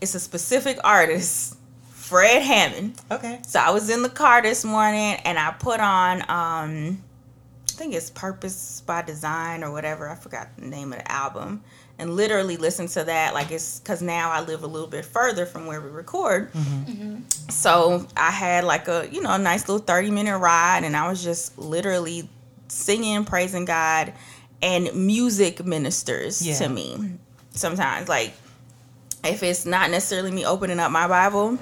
[0.00, 1.56] it's a specific artist,
[1.90, 3.00] Fred Hammond.
[3.10, 3.40] Okay.
[3.46, 7.02] So I was in the car this morning and I put on um
[7.68, 10.08] I think it's Purpose by Design or whatever.
[10.08, 11.62] I forgot the name of the album.
[11.98, 15.46] And literally listen to that like it's cuz now I live a little bit further
[15.46, 16.50] from where we record.
[17.50, 21.08] So I had like a, you know, a nice little 30 minute ride and I
[21.08, 22.28] was just literally
[22.68, 24.12] singing, praising God
[24.62, 26.58] and music ministers Yeah.
[26.58, 27.18] to me
[27.56, 28.32] sometimes like
[29.24, 31.58] if it's not necessarily me opening up my Bible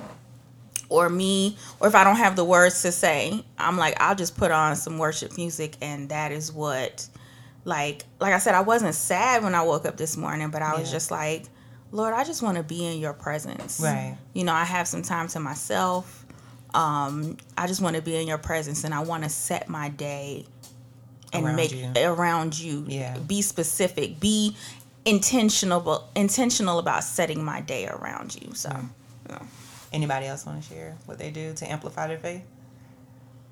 [0.88, 4.36] or me or if I don't have the words to say, I'm like I'll just
[4.36, 7.08] put on some worship music and that is what
[7.64, 10.78] like like I said I wasn't sad when I woke up this morning, but I
[10.78, 10.96] was Yeah.
[10.96, 11.44] just like
[11.90, 13.78] Lord, I just want to be in your presence.
[13.80, 14.16] Right.
[14.32, 16.26] You know, I have some time to myself.
[16.74, 19.90] Um, I just want to be in your presence and I want to set my
[19.90, 20.44] day
[21.32, 21.92] and Around make you.
[21.96, 22.84] around you.
[22.88, 23.16] Yeah.
[23.18, 24.18] Be specific.
[24.18, 24.56] Be
[25.04, 28.54] intentional intentional about setting my day around you.
[28.54, 28.70] So
[29.28, 29.38] yeah.
[29.92, 32.42] Anybody else want to share what they do to amplify their faith?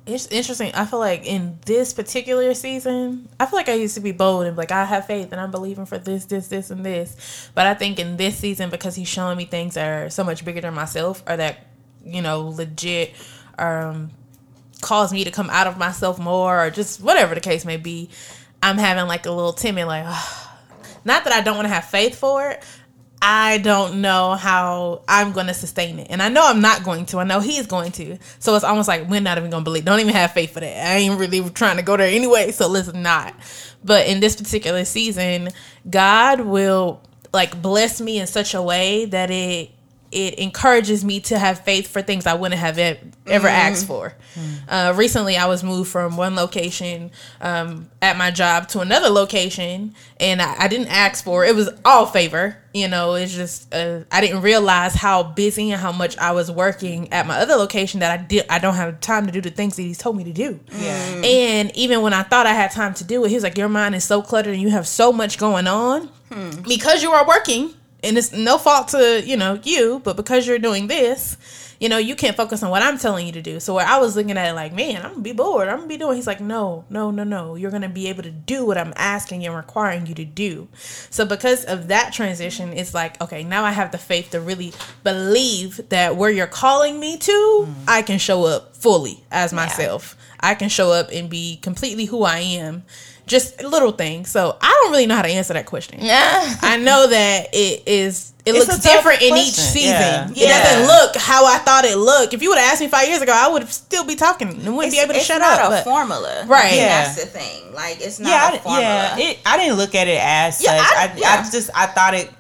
[0.04, 0.72] It's interesting.
[0.74, 4.46] I feel like in this particular season, I feel like I used to be bold
[4.46, 7.48] and be like I have faith and I'm believing for this, this, this, and this.
[7.54, 10.44] But I think in this season, because he's showing me things that are so much
[10.44, 11.68] bigger than myself, or that
[12.04, 13.14] you know legit,
[13.56, 14.10] um,
[14.80, 18.10] cause me to come out of myself more, or just whatever the case may be.
[18.60, 20.06] I'm having like a little timid, like,
[21.04, 22.64] not that I don't want to have faith for it.
[23.24, 26.08] I don't know how I'm going to sustain it.
[26.10, 27.18] And I know I'm not going to.
[27.18, 28.18] I know he's going to.
[28.40, 29.84] So it's almost like we're not even going to believe.
[29.84, 30.86] Don't even have faith for that.
[30.86, 32.50] I ain't really trying to go there anyway.
[32.50, 33.32] So let's not.
[33.84, 35.50] But in this particular season,
[35.88, 37.00] God will
[37.32, 39.70] like bless me in such a way that it
[40.12, 44.14] it encourages me to have faith for things I wouldn't have ever asked for.
[44.68, 49.94] Uh, recently, I was moved from one location um, at my job to another location,
[50.20, 51.54] and I, I didn't ask for it.
[51.54, 52.58] Was all favor.
[52.74, 56.50] You know, it's just uh, I didn't realize how busy and how much I was
[56.50, 58.46] working at my other location that I did.
[58.48, 60.58] I don't have time to do the things that he's told me to do.
[60.72, 61.22] Yeah.
[61.24, 63.68] And even when I thought I had time to do it, he was like, Your
[63.68, 66.08] mind is so cluttered and you have so much going on
[66.66, 67.74] because you are working.
[68.02, 71.36] And it's no fault to, you know, you, but because you're doing this,
[71.82, 73.58] you know, you can't focus on what I'm telling you to do.
[73.58, 75.68] So where I was looking at it like, man, I'm gonna be bored.
[75.68, 76.14] I'm gonna be doing.
[76.14, 77.56] He's like, no, no, no, no.
[77.56, 80.68] You're gonna be able to do what I'm asking and requiring you to do.
[81.10, 84.72] So because of that transition, it's like, okay, now I have the faith to really
[85.02, 87.84] believe that where you're calling me to, mm-hmm.
[87.88, 90.16] I can show up fully as myself.
[90.38, 92.84] I can show up and be completely who I am.
[93.26, 94.30] Just little things.
[94.30, 95.98] So I don't really know how to answer that question.
[96.00, 96.56] Yeah.
[96.62, 98.32] I know that it is.
[98.44, 99.90] It It's looks different in each season.
[99.92, 100.28] Yeah.
[100.30, 100.62] It Yeah.
[100.64, 102.34] doesn't look how I thought it looked.
[102.34, 104.76] If you would have asked me five years ago, I would still be talking and
[104.76, 105.52] wouldn't be able to shut up.
[105.52, 106.74] it's shut not a but- formula, Right.
[106.74, 107.04] Yeah.
[107.04, 107.72] That's the thing.
[107.72, 108.82] Like it's not yeah, a I, formula.
[108.82, 109.18] yeah.
[109.18, 110.96] It, I didn't look at it as Yeah, such.
[110.96, 112.30] I- I, I, just I thought it.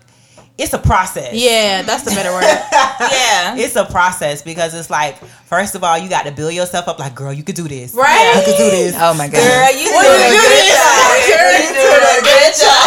[0.62, 1.34] It's a process.
[1.34, 2.44] yeah, that's the better word.
[2.46, 3.58] yeah.
[3.58, 5.18] It's a process because it's like
[5.50, 7.00] first of all you got to build yourself up.
[7.00, 7.94] Like, girl, you could do this.
[7.94, 8.34] Right?
[8.38, 8.94] You could do this.
[8.96, 9.42] Oh my god.
[9.42, 10.70] Girl, you What doing did a good do?
[10.70, 11.02] job.
[11.26, 12.78] Girl, You doing a good job.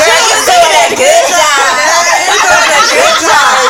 [0.00, 1.68] Girl, you doing a good job.
[2.32, 3.60] You doing a good job.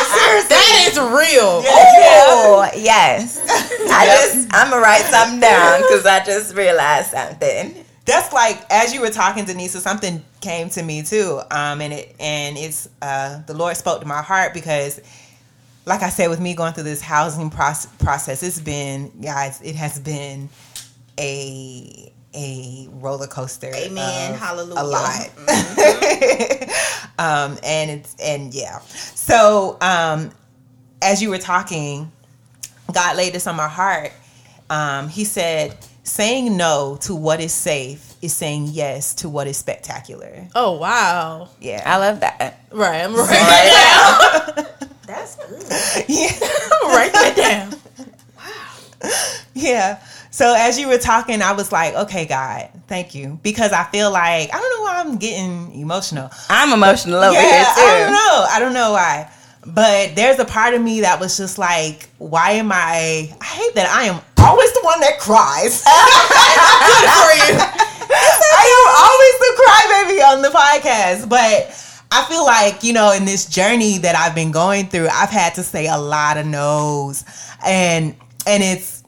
[0.47, 1.59] that is real.
[1.67, 3.43] Oh yes.
[3.91, 7.85] I just I'm gonna write something down because I just realized something.
[8.09, 11.39] That's like as you were talking, Denisa, something came to me too.
[11.51, 14.99] Um, and it and it's uh, the Lord spoke to my heart because,
[15.85, 19.75] like I said, with me going through this housing process, process, it's been guys, it
[19.75, 20.49] has been
[21.19, 23.71] a a roller coaster.
[23.73, 24.33] Amen.
[24.35, 24.81] Hallelujah.
[24.81, 25.29] A lot.
[27.19, 28.79] um, and it's and yeah.
[28.79, 30.31] So um,
[31.01, 32.11] as you were talking,
[32.91, 34.11] God laid this on my heart.
[34.69, 35.75] Um, he said,
[36.09, 40.47] saying no to what is safe is saying yes to what is spectacular.
[40.55, 41.49] Oh wow.
[41.61, 41.83] Yeah.
[41.85, 42.61] I love that.
[42.71, 43.01] Right.
[43.01, 44.89] I'm writing that down.
[45.07, 46.05] That's good.
[46.09, 46.29] yeah.
[46.83, 47.79] I'm that down.
[48.37, 49.11] Wow.
[49.53, 50.01] Yeah.
[50.31, 53.39] So as you were talking, I was like, okay, God, thank you.
[53.43, 56.29] Because I feel like, I don't know why I'm getting emotional.
[56.49, 57.81] I'm emotional over yeah, here too.
[57.81, 58.45] I don't know.
[58.49, 59.31] I don't know why.
[59.65, 63.35] But there's a part of me that was just like, why am I?
[63.41, 65.83] I hate that I am always the one that cries.
[65.83, 67.59] Good for you.
[68.11, 71.29] I am always the crybaby on the podcast.
[71.29, 71.75] But
[72.11, 75.55] I feel like, you know, in this journey that I've been going through, I've had
[75.55, 77.23] to say a lot of no's.
[77.65, 78.15] And
[78.47, 78.98] and it's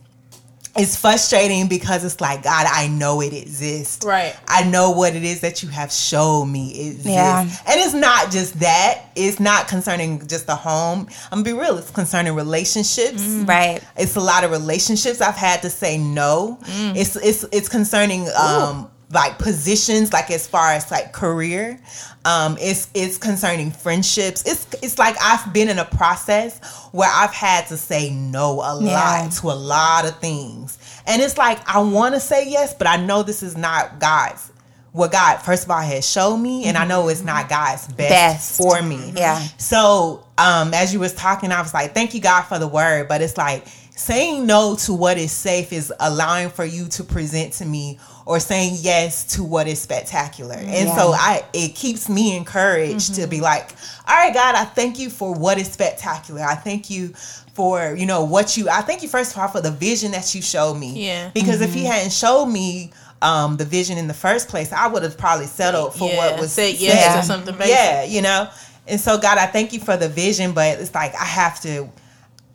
[0.75, 4.05] it's frustrating because it's like, God, I know it exists.
[4.05, 4.35] Right.
[4.47, 7.09] I know what it is that you have shown me exists.
[7.09, 7.41] Yeah.
[7.41, 9.05] And it's not just that.
[9.15, 11.07] It's not concerning just the home.
[11.31, 13.21] I'm gonna be real, it's concerning relationships.
[13.23, 13.81] Right.
[13.97, 16.59] It's a lot of relationships I've had to say no.
[16.67, 21.79] It's it's it's concerning um like positions, like as far as like career.
[22.23, 24.43] Um, it's it's concerning friendships.
[24.45, 26.59] It's it's like I've been in a process
[26.91, 28.91] where I've had to say no a Yeah.
[28.93, 32.85] lot to a lot of things, and it's like I want to say yes, but
[32.87, 34.51] I know this is not God's.
[34.93, 38.09] What God first of all has shown me, and I know it's not God's best,
[38.09, 38.57] Best.
[38.57, 39.13] for me.
[39.15, 39.39] Yeah.
[39.57, 43.07] So, um, as you was talking, I was like, "Thank you, God, for the word."
[43.07, 47.53] But it's like saying no to what is safe is allowing for you to present
[47.53, 50.55] to me, or saying yes to what is spectacular.
[50.55, 50.95] And Yeah.
[50.95, 53.71] so, I it keeps me encouraged to be like,
[54.07, 56.41] "All right, God, I thank you for what is spectacular.
[56.43, 57.13] I thank you."
[57.53, 60.33] For you know what you, I thank you first of all for the vision that
[60.33, 61.05] you showed me.
[61.05, 61.31] Yeah.
[61.33, 65.03] Because if you hadn't showed me um, the vision in the first place, I would
[65.03, 67.75] have probably settled for Yeah, what was said yes to something basic.
[67.75, 68.47] Yeah, you know.
[68.87, 71.89] And so, God, I thank you for the vision, but it's like I have to.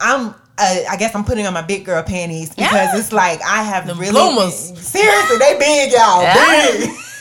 [0.01, 0.35] I'm.
[0.59, 2.97] Uh, I guess I'm putting on my big girl panties because Yeah.
[2.99, 4.55] it's like I have Them really bloomers.
[4.55, 6.35] seriously they big y'all Yeah.
[6.79, 6.90] big.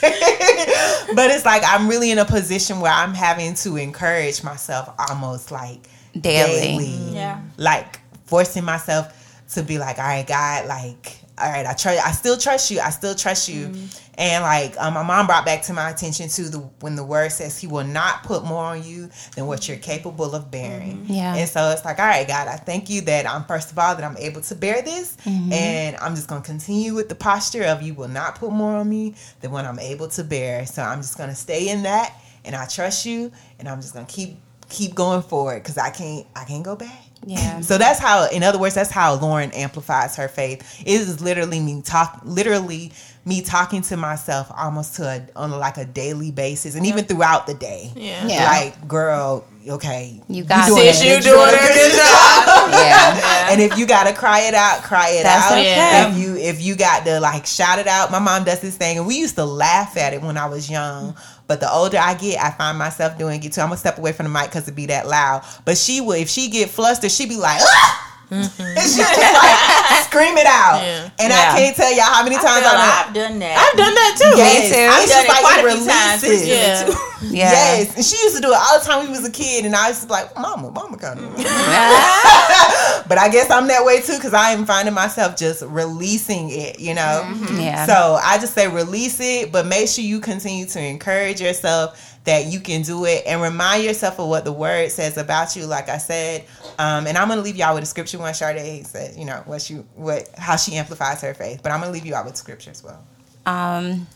[1.14, 5.50] but it's like I'm really in a position where I'm having to encourage myself almost
[5.50, 5.80] like
[6.18, 6.84] Daily.
[7.12, 7.40] Yeah.
[7.58, 9.12] like forcing myself
[9.54, 12.80] to be like, all right, God, like, all right, I trust, I still trust you,
[12.80, 13.86] I still trust you, mm-hmm.
[14.16, 17.30] and like, um, my mom brought back to my attention too the when the word
[17.30, 20.98] says He will not put more on you than what you're capable of bearing.
[20.98, 21.12] Mm-hmm.
[21.12, 21.34] Yeah.
[21.34, 23.94] and so it's like, all right, God, I thank you that I'm first of all
[23.94, 25.52] that I'm able to bear this, mm-hmm.
[25.52, 28.88] and I'm just gonna continue with the posture of you will not put more on
[28.88, 30.64] me than what I'm able to bear.
[30.64, 32.14] So I'm just gonna stay in that,
[32.46, 36.26] and I trust you, and I'm just gonna keep keep going forward because I can't
[36.34, 37.02] I can't go back.
[37.24, 37.60] Yeah.
[37.62, 40.80] So that's how, in other words, that's how Lauren amplifies her faith.
[40.86, 42.92] It is literally me talk, literally
[43.24, 47.46] me talking to myself almost to a, on like a daily basis, and even throughout
[47.48, 47.90] the day.
[47.96, 48.24] Yeah.
[48.28, 48.44] Yeah.
[48.44, 51.00] Like, girl, okay, You got doing this.
[51.02, 51.48] a You good doing job.
[51.48, 52.70] a good job.
[52.70, 53.48] Yeah.
[53.50, 55.58] And if you gotta cry it out, cry it That's out.
[55.58, 56.10] okay.
[56.10, 58.98] If you if you got to like shout it out, my mom does this thing,
[58.98, 61.16] and we used to laugh at it when I was young.
[61.46, 63.60] But the older I get, I find myself doing it too.
[63.60, 65.44] I'm gonna step away from the mic because it be that loud.
[65.64, 68.05] But she would, if she get flustered, she'd be like, ah!
[68.26, 68.62] Mm-hmm.
[68.62, 70.82] and she just like scream it out.
[70.82, 71.10] Yeah.
[71.18, 71.52] And Yeah.
[71.54, 73.54] I can't tell y'all how many times feel I'm like like, I've done that.
[73.54, 74.32] I've done that too.
[74.36, 74.82] yes, too.
[74.82, 76.22] I've done just it like quite it a few times.
[76.22, 76.48] releases.
[76.48, 76.98] Yeah.
[77.22, 77.50] Yeah.
[77.50, 79.64] Yes, and she used to do it all the time when we was a kid,
[79.64, 83.08] and I used to be like, "Mama, Mama, come." Mm-hmm.
[83.08, 86.78] but I guess I'm that way too because I am finding myself just releasing it,
[86.78, 87.22] you know.
[87.24, 87.60] Mm-hmm.
[87.60, 87.86] Yeah.
[87.86, 92.46] So I just say release it, but make sure you continue to encourage yourself that
[92.46, 95.64] you can do it and remind yourself of what the word says about you.
[95.64, 96.44] Like I said,
[96.78, 98.18] um, and I'm gonna leave y'all with a scripture.
[98.18, 101.60] One Sade said, you know, what she, what, how she amplifies her faith.
[101.62, 103.02] But I'm gonna leave you out with scripture as well.
[103.46, 104.06] Um,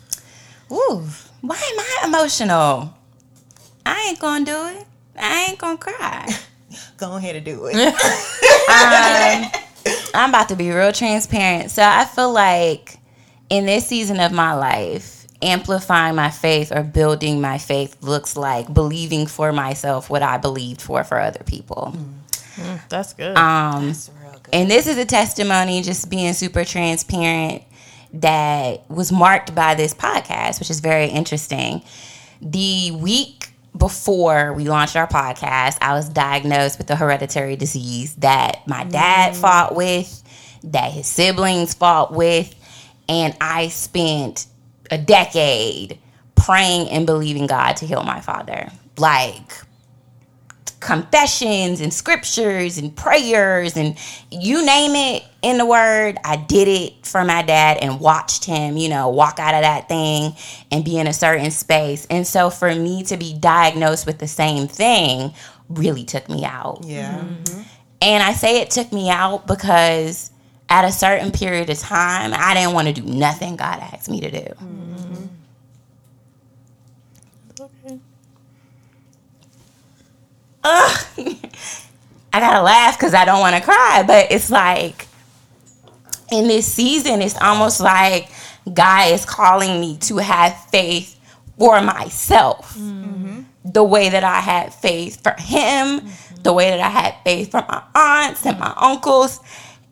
[0.71, 1.07] ooh,
[1.41, 2.95] why am I emotional?
[3.87, 4.87] I ain't gonna do it.
[5.17, 6.29] I ain't gonna cry.
[6.99, 7.75] Go ahead and do it.
[7.77, 9.51] um,
[10.15, 11.71] I'm about to be real transparent.
[11.71, 12.99] So I feel like
[13.49, 18.73] in this season of my life, amplifying my faith or building my faith looks like
[18.73, 21.95] believing for myself what I believed for for other people.
[21.97, 22.21] Mm.
[22.57, 23.37] Mm, that's good.
[23.37, 24.55] Um, That's real good.
[24.55, 27.63] and this is a testimony, just being super transparent,
[28.13, 31.83] that was marked by this podcast, which is very interesting.
[32.43, 38.67] The week before we launched our podcast, I was diagnosed with a hereditary disease that
[38.67, 39.37] my dad mm.
[39.37, 40.23] fought with,
[40.65, 42.55] that his siblings fought with,
[43.09, 44.47] and I spent
[44.91, 45.99] a decade
[46.35, 48.71] praying and believing God to heal my father.
[48.99, 49.53] Like,
[50.81, 53.97] confessions and scriptures and prayers and
[54.31, 58.79] you name it in the word i did it for my dad and watched him
[58.79, 60.33] you know walk out of that thing
[60.73, 64.27] and be in a certain space and so for me to be diagnosed with the
[64.27, 65.33] same thing
[65.69, 67.19] really took me out Yeah.
[67.19, 67.61] Mm-hmm.
[68.01, 70.30] and i say it took me out because
[70.71, 74.21] at a certain period of time i didn't want to do nothing god asked me
[74.21, 74.47] to do
[77.61, 77.99] okay.
[80.63, 81.07] Ugh.
[82.33, 85.09] I gotta laugh because I don't want to cry, but it's like
[86.31, 88.31] in this season, it's almost like
[88.73, 91.19] God is calling me to have faith
[91.59, 92.77] for myself.
[92.77, 93.41] Mm-hmm.
[93.65, 96.43] The way that I had faith for him, mm-hmm.
[96.43, 99.41] the way that I had faith for my aunts and my uncles.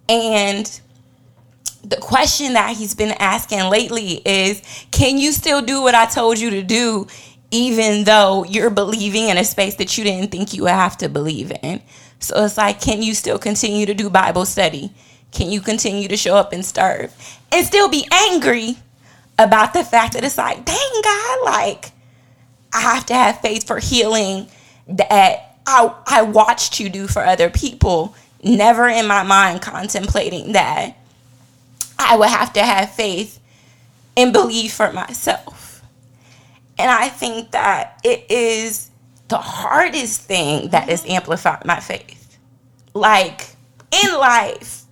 [0.09, 0.81] And
[1.85, 6.39] the question that he's been asking lately is can you still do what I told
[6.39, 7.07] you to do
[7.51, 11.09] even though you're believing in a space that you didn't think you would have to
[11.09, 11.81] believe in?
[12.21, 14.93] So it's like, can you still continue to do Bible study?
[15.31, 17.15] Can you continue to show up and serve
[17.53, 18.77] and still be angry
[19.39, 21.93] about the fact that it's like, dang God, like
[22.73, 24.49] I have to have faith for healing
[24.89, 28.15] that I I watched you do for other people.
[28.43, 30.97] Never in my mind contemplating that
[31.99, 33.41] I would have to have faith
[34.17, 35.83] and believe for myself.
[36.79, 38.91] And I think that it is
[39.29, 41.13] the hardest thing that has mm-hmm.
[41.13, 42.39] amplified my faith.
[42.95, 43.57] Like
[43.91, 44.85] in life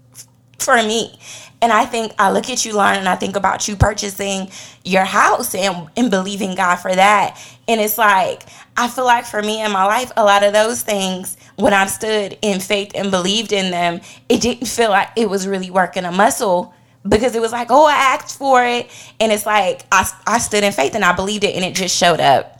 [0.58, 1.18] for me.
[1.62, 4.50] And I think I look at you, Lauren, and I think about you purchasing
[4.84, 7.40] your house and, and believing God for that.
[7.66, 8.42] And it's like,
[8.76, 11.86] I feel like for me in my life, a lot of those things, when I
[11.86, 16.04] stood in faith and believed in them, it didn't feel like it was really working
[16.04, 16.74] a muscle
[17.08, 18.90] because it was like, oh, I asked for it.
[19.20, 21.96] And it's like, I, I stood in faith and I believed it and it just
[21.96, 22.56] showed up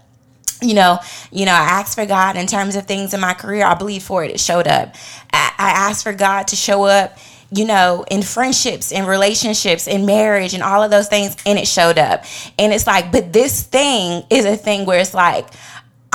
[0.63, 0.99] you know,
[1.31, 3.65] you know, I asked for God in terms of things in my career.
[3.65, 4.31] I believe for it.
[4.31, 4.95] It showed up.
[5.33, 7.19] I, I asked for God to show up,
[7.51, 11.69] you know, in friendships, in relationships, in marriage, and all of those things, and it
[11.69, 12.25] showed up.
[12.59, 15.47] And it's like, but this thing is a thing where it's like,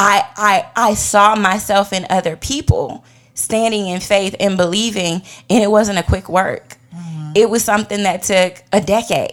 [0.01, 5.71] I I I saw myself in other people standing in faith and believing, and it
[5.71, 6.77] wasn't a quick work.
[6.93, 7.31] Mm-hmm.
[7.35, 9.31] It was something that took a decade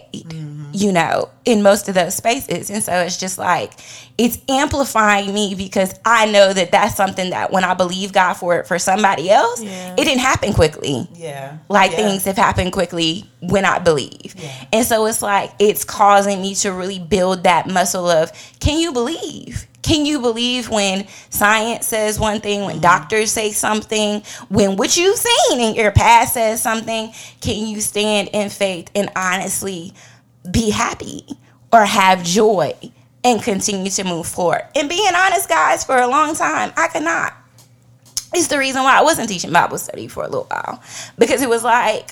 [0.69, 0.71] mm-hmm.
[0.73, 2.69] you know, in most of those spaces.
[2.69, 3.73] And so it's just like,
[4.17, 8.59] it's amplifying me because I know that that's something that when I believe God for
[8.59, 9.93] it for somebody else, Yeah.
[9.97, 11.07] it didn't happen quickly.
[11.13, 11.57] Yeah.
[11.69, 11.97] Like Yeah.
[11.97, 14.35] things have happened quickly when I believe.
[14.37, 14.51] Yeah.
[14.73, 18.91] And so it's like, it's causing me to really build that muscle of, can you
[18.91, 19.65] believe?
[19.81, 22.81] Can you believe when science says one thing, when mm-hmm.
[22.81, 27.13] doctors say something, when what you've seen in your past says something?
[27.41, 29.93] Can you stand in faith and honestly
[30.49, 31.25] be happy
[31.71, 32.73] or have joy
[33.23, 34.67] and continue to move forward?
[34.75, 37.33] And being honest, guys, for a long time, I could not.
[38.33, 40.83] it's the reason why I wasn't teaching Bible study for a little while
[41.17, 42.11] because it was like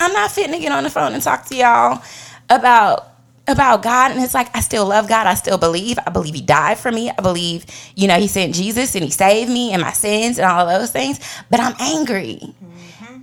[0.00, 2.02] I'm not fitting to get on the phone and talk to y'all
[2.48, 3.07] about
[3.48, 5.26] about God and it's like I still love God.
[5.26, 5.98] I still believe.
[6.06, 7.10] I believe he died for me.
[7.10, 10.46] I believe, you know, he sent Jesus and he saved me and my sins and
[10.46, 11.18] all of those things,
[11.50, 12.54] but I'm angry.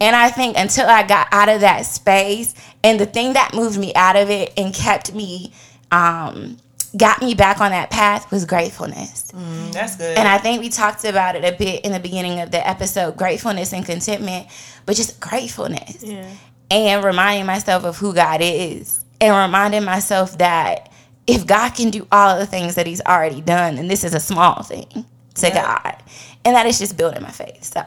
[0.02, 2.54] And I think until I got out of that space
[2.84, 5.54] and the thing that moved me out of it and kept me
[5.92, 6.58] um
[6.98, 9.32] got me back on that path was gratefulness.
[9.72, 10.18] That's good.
[10.18, 13.18] And I think we talked about it a bit in the beginning of the episode
[13.18, 14.48] gratefulness and contentment,
[14.86, 16.04] but just gratefulness.
[16.04, 16.30] Yeah.
[16.72, 20.92] And reminding myself of who God is and reminding myself that
[21.28, 24.14] if God can do all of the things that He's already done, then this is
[24.14, 25.06] a small thing
[25.36, 25.80] to Yeah.
[25.84, 26.04] God.
[26.46, 27.64] And that is just building my faith.
[27.64, 27.84] So,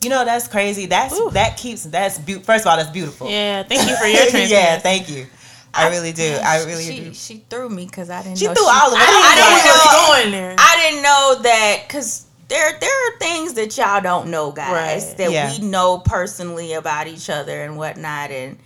[0.00, 0.86] you know that's crazy.
[0.86, 3.28] That's that keeps that's be- first of all that's beautiful.
[3.28, 3.64] Yeah.
[3.64, 4.54] Thank you for your transparency.
[4.54, 5.26] yeah, thank you.
[5.74, 6.38] I really do.
[6.42, 7.14] I really she, do.
[7.14, 8.38] She threw me because I didn't.
[8.38, 8.98] She know threw all of it.
[8.98, 10.08] I, I I didn't didn't know know.
[10.08, 10.56] was going there.
[10.58, 15.16] I didn't know that because there there are things that y'all don't know, guys, Right.
[15.18, 15.50] that Yeah.
[15.50, 18.30] we know personally about each other and whatnot.
[18.30, 18.56] And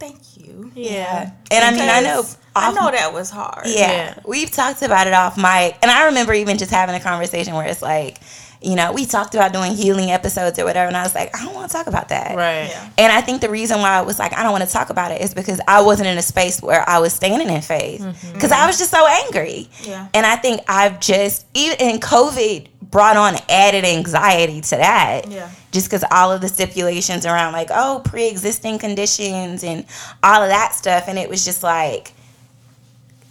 [0.00, 0.72] thank you.
[0.74, 1.30] yeah.
[1.50, 2.22] and I mean, I know.
[2.22, 3.66] Because I know that was hard.
[3.66, 3.92] Yeah.
[3.92, 4.20] Yeah.
[4.26, 5.76] We've talked about it off mic.
[5.82, 8.18] And I remember even just having a conversation where it's like,
[8.62, 10.88] you know, we talked about doing healing episodes or whatever.
[10.88, 12.36] And I was like, I don't want to talk about that.
[12.36, 12.68] Right.
[12.68, 12.90] Yeah.
[12.98, 15.12] And I think the reason why I was like, I don't want to talk about
[15.12, 18.00] it is because I wasn't in a space where I was standing in faith.
[18.00, 18.32] Mm-hmm.
[18.32, 19.68] Because I was just so angry.
[19.82, 20.08] Yeah.
[20.12, 25.28] And I think I've just, even in COVID brought on added anxiety to that.
[25.28, 25.50] Yeah.
[25.72, 29.84] Just because all of the stipulations around, like, oh, pre existing conditions and
[30.22, 31.04] all of that stuff.
[31.06, 32.12] And it was just like,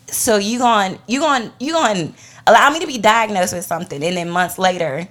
[0.07, 2.13] so you going, you going, you going
[2.47, 4.03] allow me to be diagnosed with something.
[4.03, 5.07] And then months later,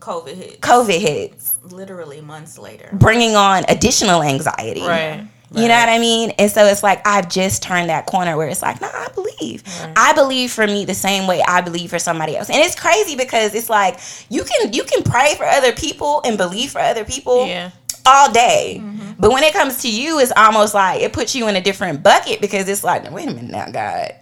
[0.00, 0.60] COVID hit.
[0.60, 2.88] COVID hits Literally months later.
[2.92, 4.82] bringing on additional anxiety.
[4.82, 5.26] Right.
[5.54, 6.30] You know what I mean?
[6.38, 9.62] And so it's like I've just turned that corner where it's like, no, I believe.
[9.96, 12.48] I believe for me the same way I believe for somebody else.
[12.48, 13.98] And it's crazy because it's like
[14.30, 17.70] you can you can pray for other people and believe for other people Yeah.
[18.06, 18.78] all day.
[18.82, 19.12] Mm-hmm.
[19.18, 22.02] But when it comes to you, it's almost like it puts you in a different
[22.02, 24.14] bucket because it's like, wait a minute now, God.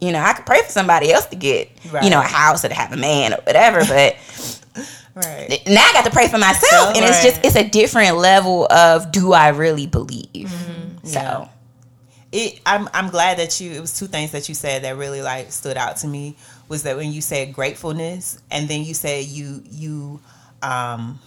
[0.00, 1.70] You know, I could pray for somebody else to get,
[2.02, 4.16] you know, a house or to have a man or whatever, but
[5.16, 5.62] Right.
[5.66, 9.10] now I got to pray for myself, and it's just it's a different level of
[9.10, 10.50] do I really believe?
[11.04, 11.48] So Yeah.
[12.32, 15.22] it I'm I'm glad that you it was two things that you said that really
[15.22, 16.36] like stood out to me
[16.68, 20.20] was that when you said gratefulness and then you said you you
[20.62, 21.18] um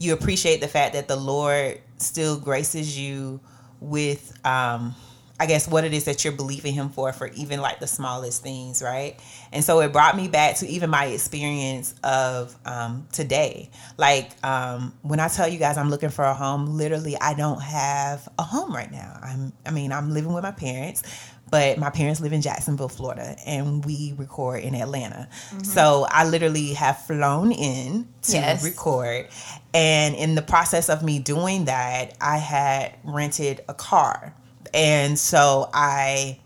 [0.00, 3.38] you appreciate the fact that the Lord still graces you
[3.80, 4.96] with um
[5.38, 8.42] I guess what it is that you're believing him for for even like the smallest
[8.42, 9.20] things, right?
[9.52, 13.68] And so it brought me back to even my experience of um, today.
[13.98, 17.60] Like um, when I tell you guys I'm looking for a home, literally I don't
[17.60, 19.18] have a home right now.
[19.22, 21.02] I'm I mean I'm living with my parents,
[21.50, 25.28] but my parents live in Jacksonville, Florida, and we record in Atlanta.
[25.62, 28.64] So I literally have flown in to Yes.
[28.64, 29.28] record,
[29.74, 34.34] and in the process of me doing that, I had rented a car,
[34.74, 36.38] and so I.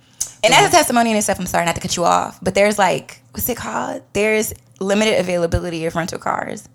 [0.44, 2.78] and as a testimony in itself, I'm sorry not to cut you off, but there's
[2.78, 4.02] like what's it called?
[4.12, 6.68] There's limited availability of rental cars.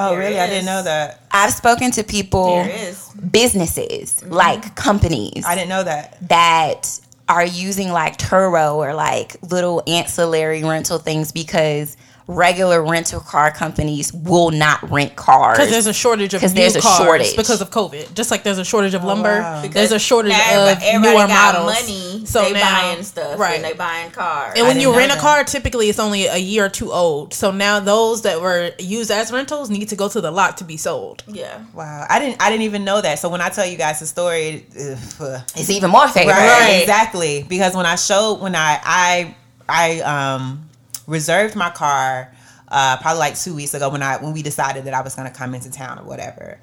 [0.00, 0.38] Oh, There really?
[0.38, 1.22] I didn't know that.
[1.32, 3.08] I've spoken to people, There is.
[3.30, 4.32] businesses, mm-hmm.
[4.32, 6.16] like companies I didn't know that.
[6.28, 11.96] that are using like Turo or like little ancillary rental things because
[12.30, 15.56] regular rental car companies will not rent cars.
[15.56, 17.36] Because there's a shortage of 'Cause new there's a cars shortage.
[17.36, 18.12] because of COVID.
[18.12, 19.64] Just like there's a shortage of lumber, wow.
[19.66, 21.82] there's a shortage Now of everybody, everybody newer got models.
[21.82, 22.26] money.
[22.26, 23.56] So they now- buying stuff right.
[23.56, 24.52] and they buying cars.
[24.56, 26.92] And when you didn't know rent a car, typically it's only a year or two
[26.92, 27.32] old.
[27.32, 30.64] So now those that were used as rentals need to go to the lot to
[30.64, 31.22] be sold.
[31.26, 31.60] yeah.
[31.72, 32.42] Wow, I didn't.
[32.42, 33.18] I didn't even know that.
[33.20, 36.38] So when I tell you guys the story, it's even more favorable.
[36.42, 37.46] right, exactly.
[37.48, 39.34] Because when I showed, when I I
[39.68, 40.67] I um
[41.08, 42.32] reserved my car,
[42.68, 45.28] uh, probably like two weeks ago when I when we decided that I was going
[45.28, 46.60] to come into town or whatever,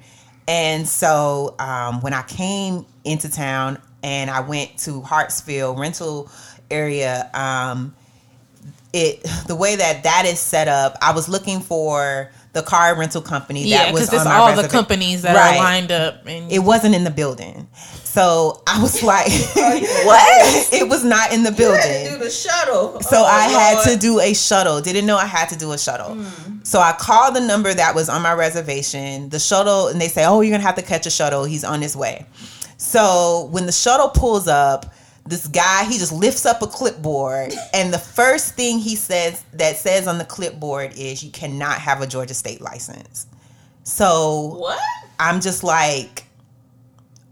[0.48, 6.30] and so um, when I came into town and I went to Hartsfield rental
[6.70, 7.94] area, um,
[8.92, 13.22] it the way that that is set up, I was looking for the car rental
[13.22, 15.56] company Yeah, that was because it's on my all the companies that Right.
[15.56, 16.26] are lined up.
[16.26, 17.68] And It wasn't in the building,
[18.02, 19.30] so I was like,
[20.04, 20.72] What?
[20.72, 22.20] it was not in the You had to do building.
[22.20, 23.00] the shuttle.
[23.02, 24.80] So Oh, I had to do a shuttle.
[24.80, 26.14] Didn't know I had to do a shuttle.
[26.14, 26.58] Hmm.
[26.64, 29.28] So I called the number that was on my reservation.
[29.28, 31.44] The shuttle, and they say, "Oh, you're gonna have to catch a shuttle.
[31.44, 32.26] He's on his way."
[32.78, 34.92] So when the shuttle pulls up,
[35.26, 39.76] this guy he just lifts up a clipboard, and the first thing he says that
[39.76, 43.26] says on the clipboard is, "You cannot have a Georgia state license."
[43.84, 44.80] So What?
[45.18, 46.24] I'm just like,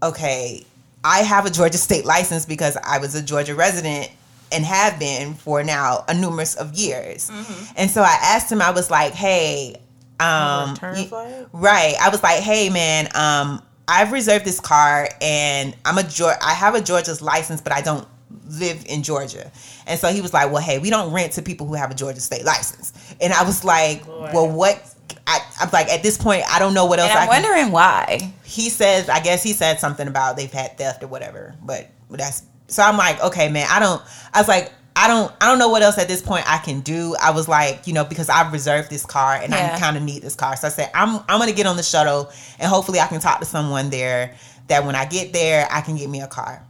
[0.01, 0.65] okay,
[1.03, 4.09] I have a Georgia state license because I was a Georgia resident
[4.51, 7.31] and have been for now a numerous of years.
[7.75, 9.75] And so I asked him, I was like, hey,
[10.19, 11.47] Um, Return flight?
[11.51, 11.95] Right.
[12.01, 16.53] I was like, hey man, um, I've reserved this car and I'm a Geor- I
[16.53, 18.07] have a Georgia's license, but I don't
[18.47, 19.51] live in Georgia.
[19.87, 21.95] And so he was like, well, hey, we don't rent to people who have a
[21.95, 22.93] Georgia state license.
[23.21, 24.33] And I was like, Lord.
[24.33, 24.81] well, what?
[25.27, 27.43] I, I'm like, at this point, I don't know what else And I I'm can
[27.43, 28.33] wondering why.
[28.43, 32.43] he says i guess he said something about they've had theft or whatever but that's
[32.67, 34.01] so i'm like okay man i don't
[34.33, 36.79] i was like i don't i don't know what else at this point i can
[36.81, 37.15] do.
[37.21, 40.21] I was like you know because i've reserved this car and i kind of need
[40.21, 40.55] this car.
[40.55, 43.39] So i said i'm i'm gonna get on the shuttle and hopefully i can talk
[43.39, 44.35] to someone there
[44.67, 46.63] that when i get there i can get me a car.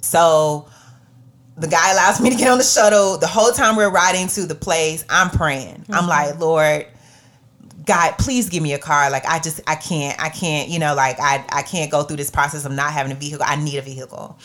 [0.00, 0.68] So
[1.56, 3.16] the guy allows me to get on the shuttle.
[3.16, 5.84] The whole time we're riding to the place i'm praying.
[5.88, 6.08] I'm mm-hmm.
[6.08, 6.86] like lord
[7.86, 9.10] God, please give me a car.
[9.10, 12.16] Like I just I can't I can't, you know, like I I can't go through
[12.16, 13.46] this process of not having a vehicle.
[13.48, 14.36] I need a vehicle.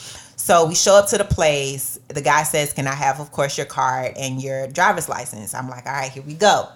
[0.41, 1.99] So we show up to the place.
[2.07, 5.69] The guy says, "Can I have, of course, your card and your driver's license?" I'm
[5.69, 6.67] like, "All right, here we go."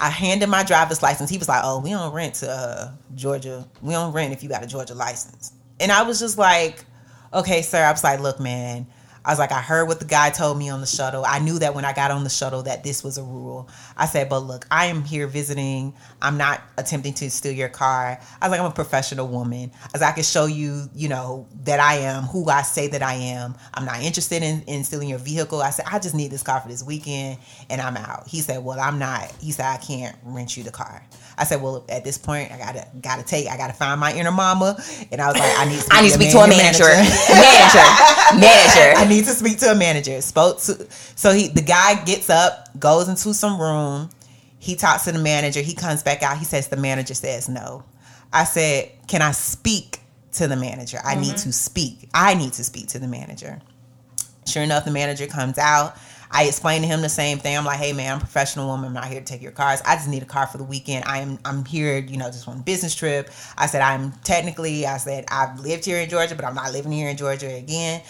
[0.00, 1.30] I handed my driver's license.
[1.30, 3.64] He was like, "Oh, we don't rent to uh, Georgia.
[3.80, 6.84] We don't rent if you got a Georgia license." And I was just like,
[7.32, 8.88] "Okay, sir." I was like, "Look, man."
[9.26, 11.24] I was like, I heard what the guy told me on the shuttle.
[11.26, 13.68] I knew that when I got on the shuttle that this was a rule.
[13.96, 15.94] I said, but look, I am here visiting.
[16.22, 18.20] I'm not attempting to steal your car.
[18.40, 19.72] I was like, I'm a professional woman.
[19.82, 22.86] I was like, I can show you, you know, that I am who I say
[22.86, 23.56] that I am.
[23.74, 25.60] I'm not interested in, in stealing your vehicle.
[25.60, 28.28] I said, I just need this car for this weekend and I'm out.
[28.28, 29.32] He said, Well, I'm not.
[29.40, 31.02] He said, I can't rent you the car.
[31.38, 34.30] I said, Well, at this point, I gotta gotta take, I gotta find my inner
[34.30, 34.76] mama.
[35.10, 36.84] And I was like, I need to I need to speak to a manager.
[36.84, 37.12] manager.
[37.34, 38.40] manager.
[38.40, 38.98] Manager.
[38.98, 40.20] I need to speak to a manager.
[40.20, 44.10] Spoke to so he the guy gets up, goes into some room.
[44.58, 45.60] He talks to the manager.
[45.60, 46.38] He comes back out.
[46.38, 47.84] He says the manager says no.
[48.32, 50.00] I said, "Can I speak
[50.32, 50.98] to the manager?
[51.04, 51.50] I need mm-hmm.
[51.50, 52.08] to speak.
[52.12, 53.60] I need to speak to the manager."
[54.46, 55.96] Sure enough, the manager comes out.
[56.30, 57.56] I explained to him the same thing.
[57.56, 58.88] I'm like, hey man, I'm a professional woman.
[58.88, 59.80] I'm not here to take your cars.
[59.86, 61.04] I just need a car for the weekend.
[61.04, 63.30] I am I'm here, you know, just on a business trip.
[63.56, 66.92] I said I'm technically, I said I've lived here in Georgia, but I'm not living
[66.92, 68.02] here in Georgia again.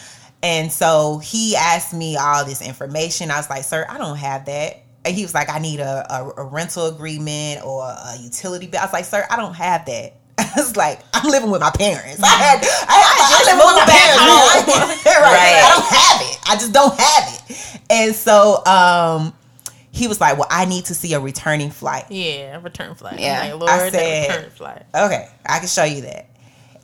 [0.43, 3.31] And so he asked me all this information.
[3.31, 4.83] I was like, sir, I don't have that.
[5.05, 8.81] And he was like, I need a, a, a rental agreement or a utility bill.
[8.81, 10.15] I was like, sir, I don't have that.
[10.39, 12.23] I was like, I'm living with my parents.
[12.23, 15.05] I had, I, I, just live with my parents.
[15.05, 15.13] man.
[15.23, 15.27] right.
[15.37, 15.63] Right.
[15.65, 16.39] I don't have it.
[16.49, 17.81] I just don't have it.
[17.91, 19.35] And so um,
[19.91, 22.05] he was like, well, I need to see a returning flight.
[22.11, 23.19] Yeah, return flight.
[23.19, 23.41] Yeah.
[23.41, 24.83] Like, Lord, I said- return flight.
[24.95, 26.29] Okay, I can show you that.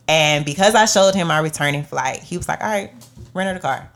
[0.09, 2.91] And because I showed him my returning flight, he was like, all right,
[3.35, 3.91] rent her the car.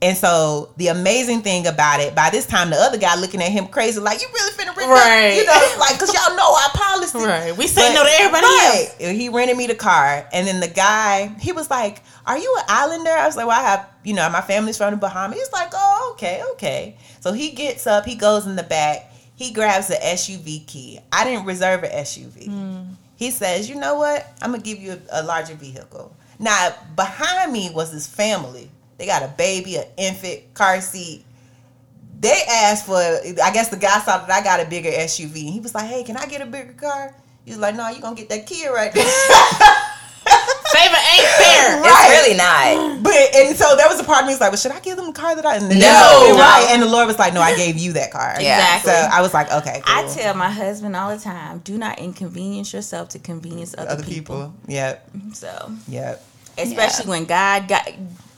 [0.00, 3.50] And so the amazing thing about it, by this time the other guy looking at
[3.50, 4.94] him crazy, like you really finna rent Right.
[4.94, 5.36] right.
[5.36, 7.18] you know, like cause y'all know our policy.
[7.18, 7.56] Right.
[7.56, 8.96] We say But- no to everybody else.
[9.18, 12.64] He rented me the car, and then the guy, he was like, "Are you an
[12.68, 15.52] islander?" I was like, "Well, I have, you know, my family's from the Bahamas." He's
[15.52, 19.88] like, "Oh, okay, okay." So he gets up, he goes in the back, he grabs
[19.88, 21.00] the SUV key.
[21.12, 22.44] I didn't reserve an SUV.
[22.46, 22.82] Hmm.
[23.16, 24.24] He says, "You know what?
[24.40, 28.70] I'm gonna give you a, a larger vehicle." Now behind me was this family.
[28.98, 31.24] They got a baby, an infant, car seat
[32.20, 35.50] they asked for I guess the guy saw that I got a bigger SUV and
[35.54, 37.14] he was like, Hey, can I get a bigger car?
[37.44, 39.04] He was like, No, you gonna get that kid right there.
[40.70, 41.80] Favor ain't fair.
[41.80, 42.08] Right.
[42.10, 43.02] It's really not.
[43.02, 44.96] but and so there was a part of me was like, Well, should I give
[44.96, 46.36] them the car that I and then- No.
[46.36, 46.66] right.
[46.72, 48.34] And the Lord was like, No, I gave you that car.
[48.40, 48.56] Yeah.
[48.78, 48.90] Exactly.
[48.92, 49.94] So I was like, Okay, cool.
[50.04, 54.02] I tell my husband all the time, do not inconvenience yourself to convenience other, other
[54.02, 54.36] people.
[54.36, 54.54] people.
[54.66, 55.10] Yep.
[55.34, 56.24] So, Yep.
[56.58, 57.88] especially when God got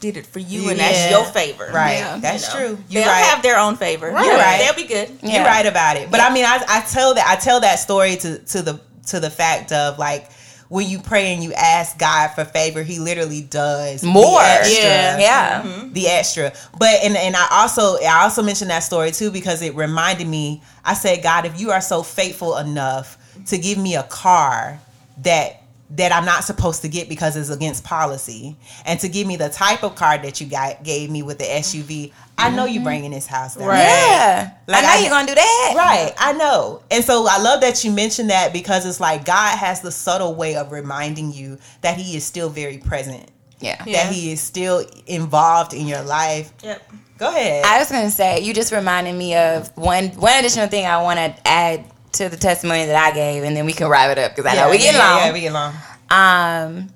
[0.00, 0.88] did it for you and Yeah.
[0.90, 1.70] that's your favor.
[1.72, 1.98] Right.
[1.98, 2.16] Yeah.
[2.18, 2.84] That's You know, true.
[2.88, 3.24] You're They'll right.
[3.26, 4.06] have their own favor.
[4.08, 4.58] You're right.
[4.58, 5.10] They'll be good.
[5.22, 5.36] Yeah.
[5.36, 6.10] You're right about it.
[6.10, 9.20] But I mean, I, I tell that I tell that story to to the to
[9.20, 10.30] the fact of like
[10.68, 14.40] when you pray and you ask God for favor, He literally does More.
[14.40, 14.78] extra.
[14.84, 15.18] Yeah.
[15.18, 15.62] Yeah.
[15.62, 15.92] Mm-hmm.
[15.92, 16.52] the extra.
[16.78, 20.62] But and and I also I also mentioned that story too because it reminded me.
[20.84, 24.78] I said, God, if you are so faithful enough to give me a car
[25.22, 25.59] that
[25.96, 29.48] that I'm not supposed to get because it's against policy, and to give me the
[29.48, 32.84] type of car that you got gave me with the SUV, I know you're mm-hmm.
[32.84, 33.68] bringing this house down.
[33.68, 33.82] Right.
[33.82, 34.50] Yeah.
[34.66, 35.74] Like I know you're gonna do that.
[35.76, 36.82] Right, I know.
[36.90, 40.34] And so I love that you mentioned that because it's like God has the subtle
[40.34, 43.82] way of reminding you that He is still very present, Yeah.
[43.84, 44.04] Yeah.
[44.04, 46.52] that He is still involved in your life.
[46.62, 46.92] Yep.
[47.18, 47.64] Go ahead.
[47.66, 51.18] I was gonna say you just reminded me of one one additional thing I want
[51.18, 54.34] to add to the testimony that I gave, and then we can wrap it up
[54.34, 55.18] because I know we get yeah, long.
[55.18, 55.74] Yeah, we get long.
[56.10, 56.88] Um,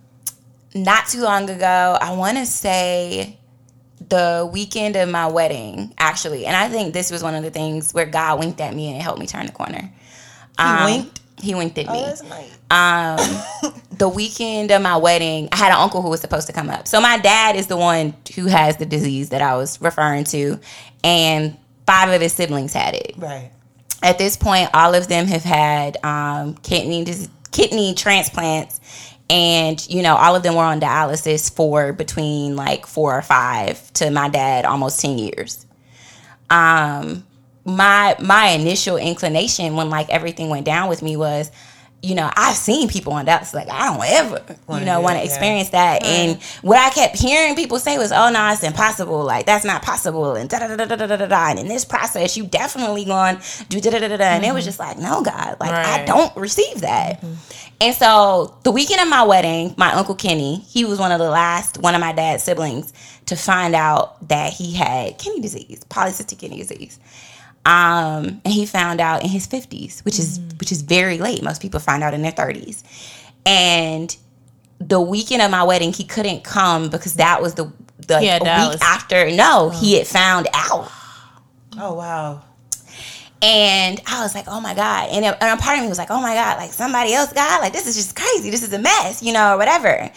[0.75, 3.39] not too long ago, I want to say
[4.09, 7.95] the weekend of my wedding, actually, and I think this was one of the things
[7.95, 9.91] where God winked at me and it helped me turn the corner.
[10.59, 11.21] Um, winked?
[11.41, 11.93] He winked at me.
[11.95, 13.65] Oh, nice.
[13.65, 16.71] um, the weekend of my wedding, I had an uncle who was supposed to come
[16.71, 16.89] up.
[16.89, 20.59] So my dad is the one who has the disease that I was referring to,
[21.03, 21.57] and
[21.87, 23.15] five of his siblings had it.
[23.17, 23.51] Right.
[24.05, 27.07] At this point, all of them have had um, kidney
[27.51, 28.79] kidney transplants,
[29.31, 33.93] and you know, all of them were on dialysis for between like four or five
[33.95, 35.65] to my dad almost ten years.
[36.51, 37.25] Um,
[37.65, 41.51] my my initial inclination when like everything went down with me was
[42.05, 45.19] you know, I've seen people on dialysis like I don't ever, Wanna you know, want
[45.19, 46.05] to experience that.
[46.05, 49.25] And what I kept hearing people say was, "Oh no, it's impossible.
[49.25, 51.51] Like that's not possible." And da da da da da da da.
[51.51, 54.25] And in this process, you definitely going to do da da da da da.
[54.25, 54.69] And it was mm-hmm.
[54.69, 57.23] just like, no, God, like I don't receive that.
[57.23, 57.35] Mm-hmm.
[57.81, 61.31] And so the weekend of my wedding, my uncle Kenny, he was one of the
[61.31, 62.93] last one of my dad's siblings
[63.27, 66.99] to find out that he had kidney disease, polycystic kidney disease.
[67.67, 71.43] Um, and he found out in his 50s, which is which is very late.
[71.43, 72.83] Most people find out in their 30s.
[73.47, 74.15] And
[74.79, 77.73] the weekend of my wedding, he couldn't come because that was the
[78.07, 79.31] the a week after.
[79.31, 80.91] No, he had found out.
[81.79, 82.43] Oh wow.
[83.43, 85.11] And I was like, oh my God.
[85.11, 87.31] And a, and a part of me was like, oh my God, like somebody else,
[87.33, 88.51] got, like this is just crazy.
[88.51, 90.11] This is a mess, you know, or whatever.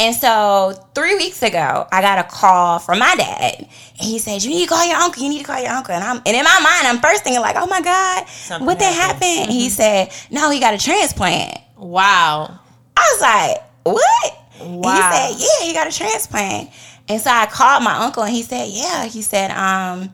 [0.00, 3.56] And so three weeks ago, I got a call from my dad.
[3.58, 3.68] And
[4.00, 5.22] he said, You need to call your uncle.
[5.22, 5.94] You need to call your uncle.
[5.94, 8.78] And I'm and in my mind, I'm first thinking, like, oh my God, Something what
[8.78, 9.24] that happened.
[9.24, 9.50] happened?
[9.50, 11.58] And he said, No, he got a transplant.
[11.76, 12.58] Wow.
[12.96, 14.36] I was like, what?
[14.60, 16.70] And he said, yeah, he got a transplant.
[17.08, 19.06] And so I called my uncle and he said, yeah.
[19.06, 20.10] He said, um,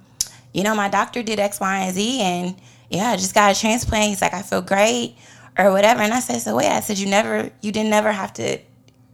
[0.55, 2.57] you know, my doctor did X, Y, and Z and
[2.89, 4.09] yeah, I just got a transplant.
[4.11, 5.17] He's like, I feel great
[5.59, 6.01] or whatever.
[6.01, 8.59] And I said, so wait, I said, you never, you didn't never have to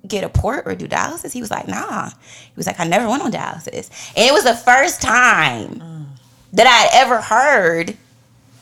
[0.06, 1.32] get a port or do dialysis?
[1.32, 2.08] He was like, nah.
[2.10, 3.90] He was like, I never went on dialysis.
[4.16, 6.06] And it was the first time mm.
[6.52, 7.96] that I'd ever heard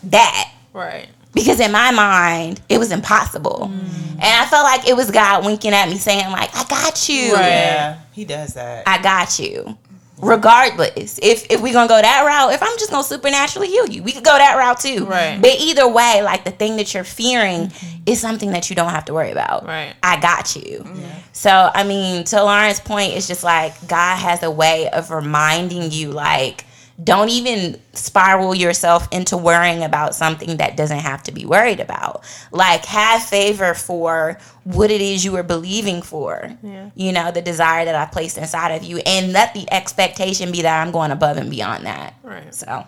[0.04, 1.08] that Right.
[1.34, 4.12] because in my mind it was impossible mm.
[4.12, 7.34] and i felt like it was god winking at me saying like i got you
[7.34, 7.48] Right.
[7.48, 8.86] Yeah, he does that.
[8.86, 9.76] i got you
[10.22, 14.02] regardless if if we're gonna go that route if i'm just gonna supernaturally heal you
[14.02, 15.04] we could go that route too.
[15.06, 15.40] Right.
[15.40, 18.02] but either way like the thing that you're fearing mm-hmm.
[18.06, 19.66] is something that you don't have to worry about.
[19.66, 19.94] Right.
[20.02, 20.84] i got you.
[21.32, 25.90] So i mean to lauren's point it's just like god has a way of reminding
[25.90, 26.64] you like
[27.02, 32.24] don't even spiral yourself into worrying about something that doesn't have to be worried about.
[32.50, 36.56] Like have favor for what it is you are believing for.
[36.62, 36.90] Yeah.
[36.94, 40.62] You know, the desire that I placed inside of you and let the expectation be
[40.62, 42.14] that I'm going above and beyond that.
[42.22, 42.54] Right.
[42.54, 42.84] So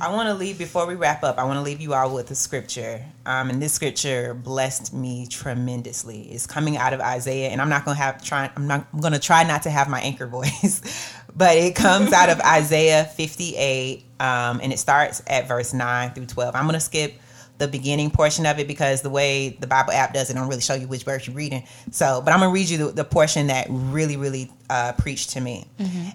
[0.00, 1.38] I want to leave before we wrap up.
[1.38, 5.26] I want to leave you all with a scripture, um, and this scripture blessed me
[5.26, 6.22] tremendously.
[6.22, 8.50] It's coming out of Isaiah, and I'm not gonna have try.
[8.56, 8.86] I'm not.
[8.92, 10.80] I'm gonna try not to have my anchor voice,
[11.36, 16.26] but it comes out of Isaiah 58, um, and it starts at verse nine through
[16.26, 16.54] 12.
[16.54, 17.14] I'm gonna skip
[17.58, 20.60] the beginning portion of it because the way the Bible app does it, don't really
[20.60, 21.64] show you which verse you're reading.
[21.90, 25.40] So, but I'm gonna read you the, the portion that really, really uh, preached to
[25.40, 25.66] me,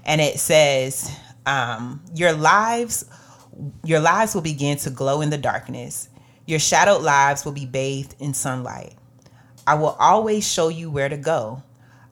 [0.06, 1.12] and it says,
[1.46, 3.06] um, "Your lives."
[3.84, 6.08] Your lives will begin to glow in the darkness.
[6.48, 8.96] Your shadowed lives will be bathed in sunlight.
[9.68, 11.62] I will always show you where to go.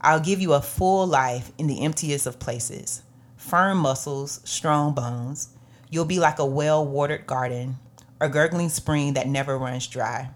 [0.02, 3.02] I'll give you a full life in the emptiest of places.
[3.36, 5.50] Firm muscles, strong bones.
[5.90, 7.78] You'll be like a well watered garden,
[8.22, 10.30] a gurgling spring that never runs dry.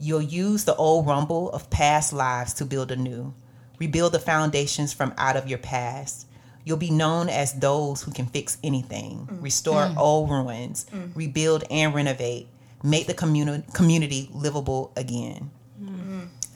[0.00, 3.34] You'll use the old rumble of past lives to build anew.
[3.78, 6.26] Rebuild the foundations from out of your past.
[6.64, 9.42] You'll be known as those who can fix anything, mm.
[9.42, 9.96] restore mm.
[9.96, 11.14] old ruins, mm.
[11.14, 12.48] rebuild and renovate,
[12.82, 15.50] make the communi- community livable again.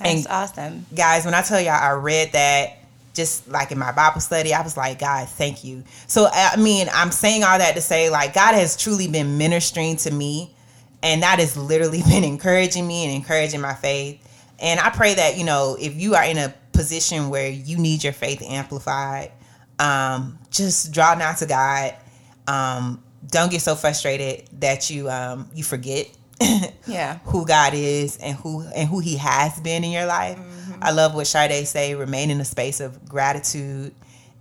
[0.03, 0.87] That's And- awesome.
[0.95, 2.79] Guys, when I tell y'all I read that
[3.15, 5.85] just like in my Bible study, I was like, God, thank you.
[6.07, 9.97] So, I mean, I'm saying all that to say, like, God has truly been ministering
[9.99, 10.55] to me,
[11.03, 14.19] and that has literally been encouraging me and encouraging my faith.
[14.59, 18.03] And I pray that, you know, if you are in a position where you need
[18.03, 19.31] your faith amplified,
[19.79, 21.95] um, just draw nigh to God.
[22.47, 26.09] Um, don't get so frustrated that you um, you forget
[26.87, 27.19] Yeah.
[27.25, 30.39] who God is and who and who He has been in your life.
[30.81, 31.95] I love what Sade say.
[31.95, 33.95] Remain in a space of gratitude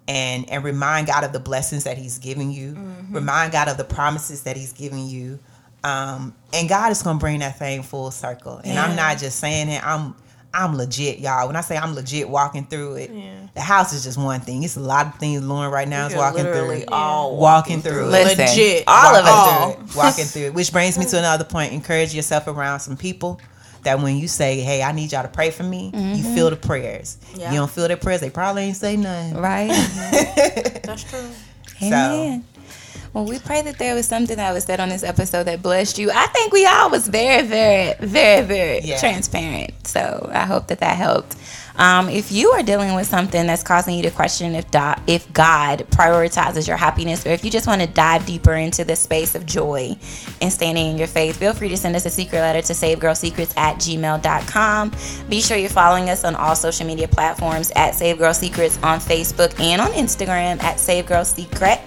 [0.07, 2.75] and and remind God of the blessings that He's giving you.
[3.11, 5.39] Remind God of the promises that He's giving you.
[5.83, 8.61] Um, and God is gonna bring that thing full circle.
[8.63, 9.85] And I'm not just saying it.
[9.85, 10.15] I'm
[10.53, 11.47] I'm legit, y'all.
[11.47, 13.31] When I say I'm legit walking through it, Yeah.
[13.53, 14.63] the house is just one thing.
[14.63, 16.71] It's a lot of things Lauren right now is walking through.
[16.71, 16.91] it.
[16.91, 18.05] all walking through.
[18.05, 18.07] it.
[18.09, 18.83] Listen, Legit.
[18.87, 19.75] all of Walking it.
[19.87, 19.95] through it.
[19.95, 20.53] Walking through it.
[20.53, 21.71] Which brings me to another point.
[21.73, 23.39] Encourage yourself around some people
[23.83, 26.55] that when you say, Hey, I need y'all to pray for me, you feel the
[26.55, 27.17] prayers.
[27.35, 27.51] Yeah.
[27.51, 29.37] You don't feel their prayers, they probably ain't say nothing.
[29.37, 29.69] Right?
[30.83, 31.29] That's true.
[31.81, 32.43] Amen.
[33.13, 35.97] Well, we pray that there was something that was said on this episode that blessed
[35.99, 36.09] you.
[36.13, 38.99] I think we all was very, very, very, very Yeah.
[39.01, 39.85] transparent.
[39.85, 41.35] So I hope that that helped.
[41.75, 45.31] Um, if you are dealing with something that's causing you to question if do- if
[45.33, 49.35] God prioritizes your happiness, or if you just want to dive deeper into the space
[49.35, 49.95] of joy
[50.41, 53.57] and standing in your faith, feel free to send us a secret letter to savegirlsecrets
[53.57, 54.91] at gmail.com.
[55.27, 58.99] Be sure you're following us on all social media platforms at Save Girl Secrets on
[59.01, 61.79] Facebook and on Instagram at Save Girl Secret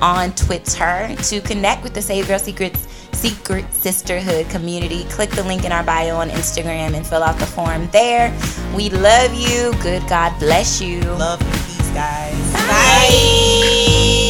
[0.00, 5.04] on Twitter to connect with the Save Girl Secrets Secret Sisterhood community.
[5.04, 8.32] Click the link in our bio on Instagram and fill out the form there.
[8.74, 9.72] We love you.
[9.82, 11.00] Good God bless you.
[11.00, 12.52] Love and peace, guys.
[12.52, 14.27] Bye.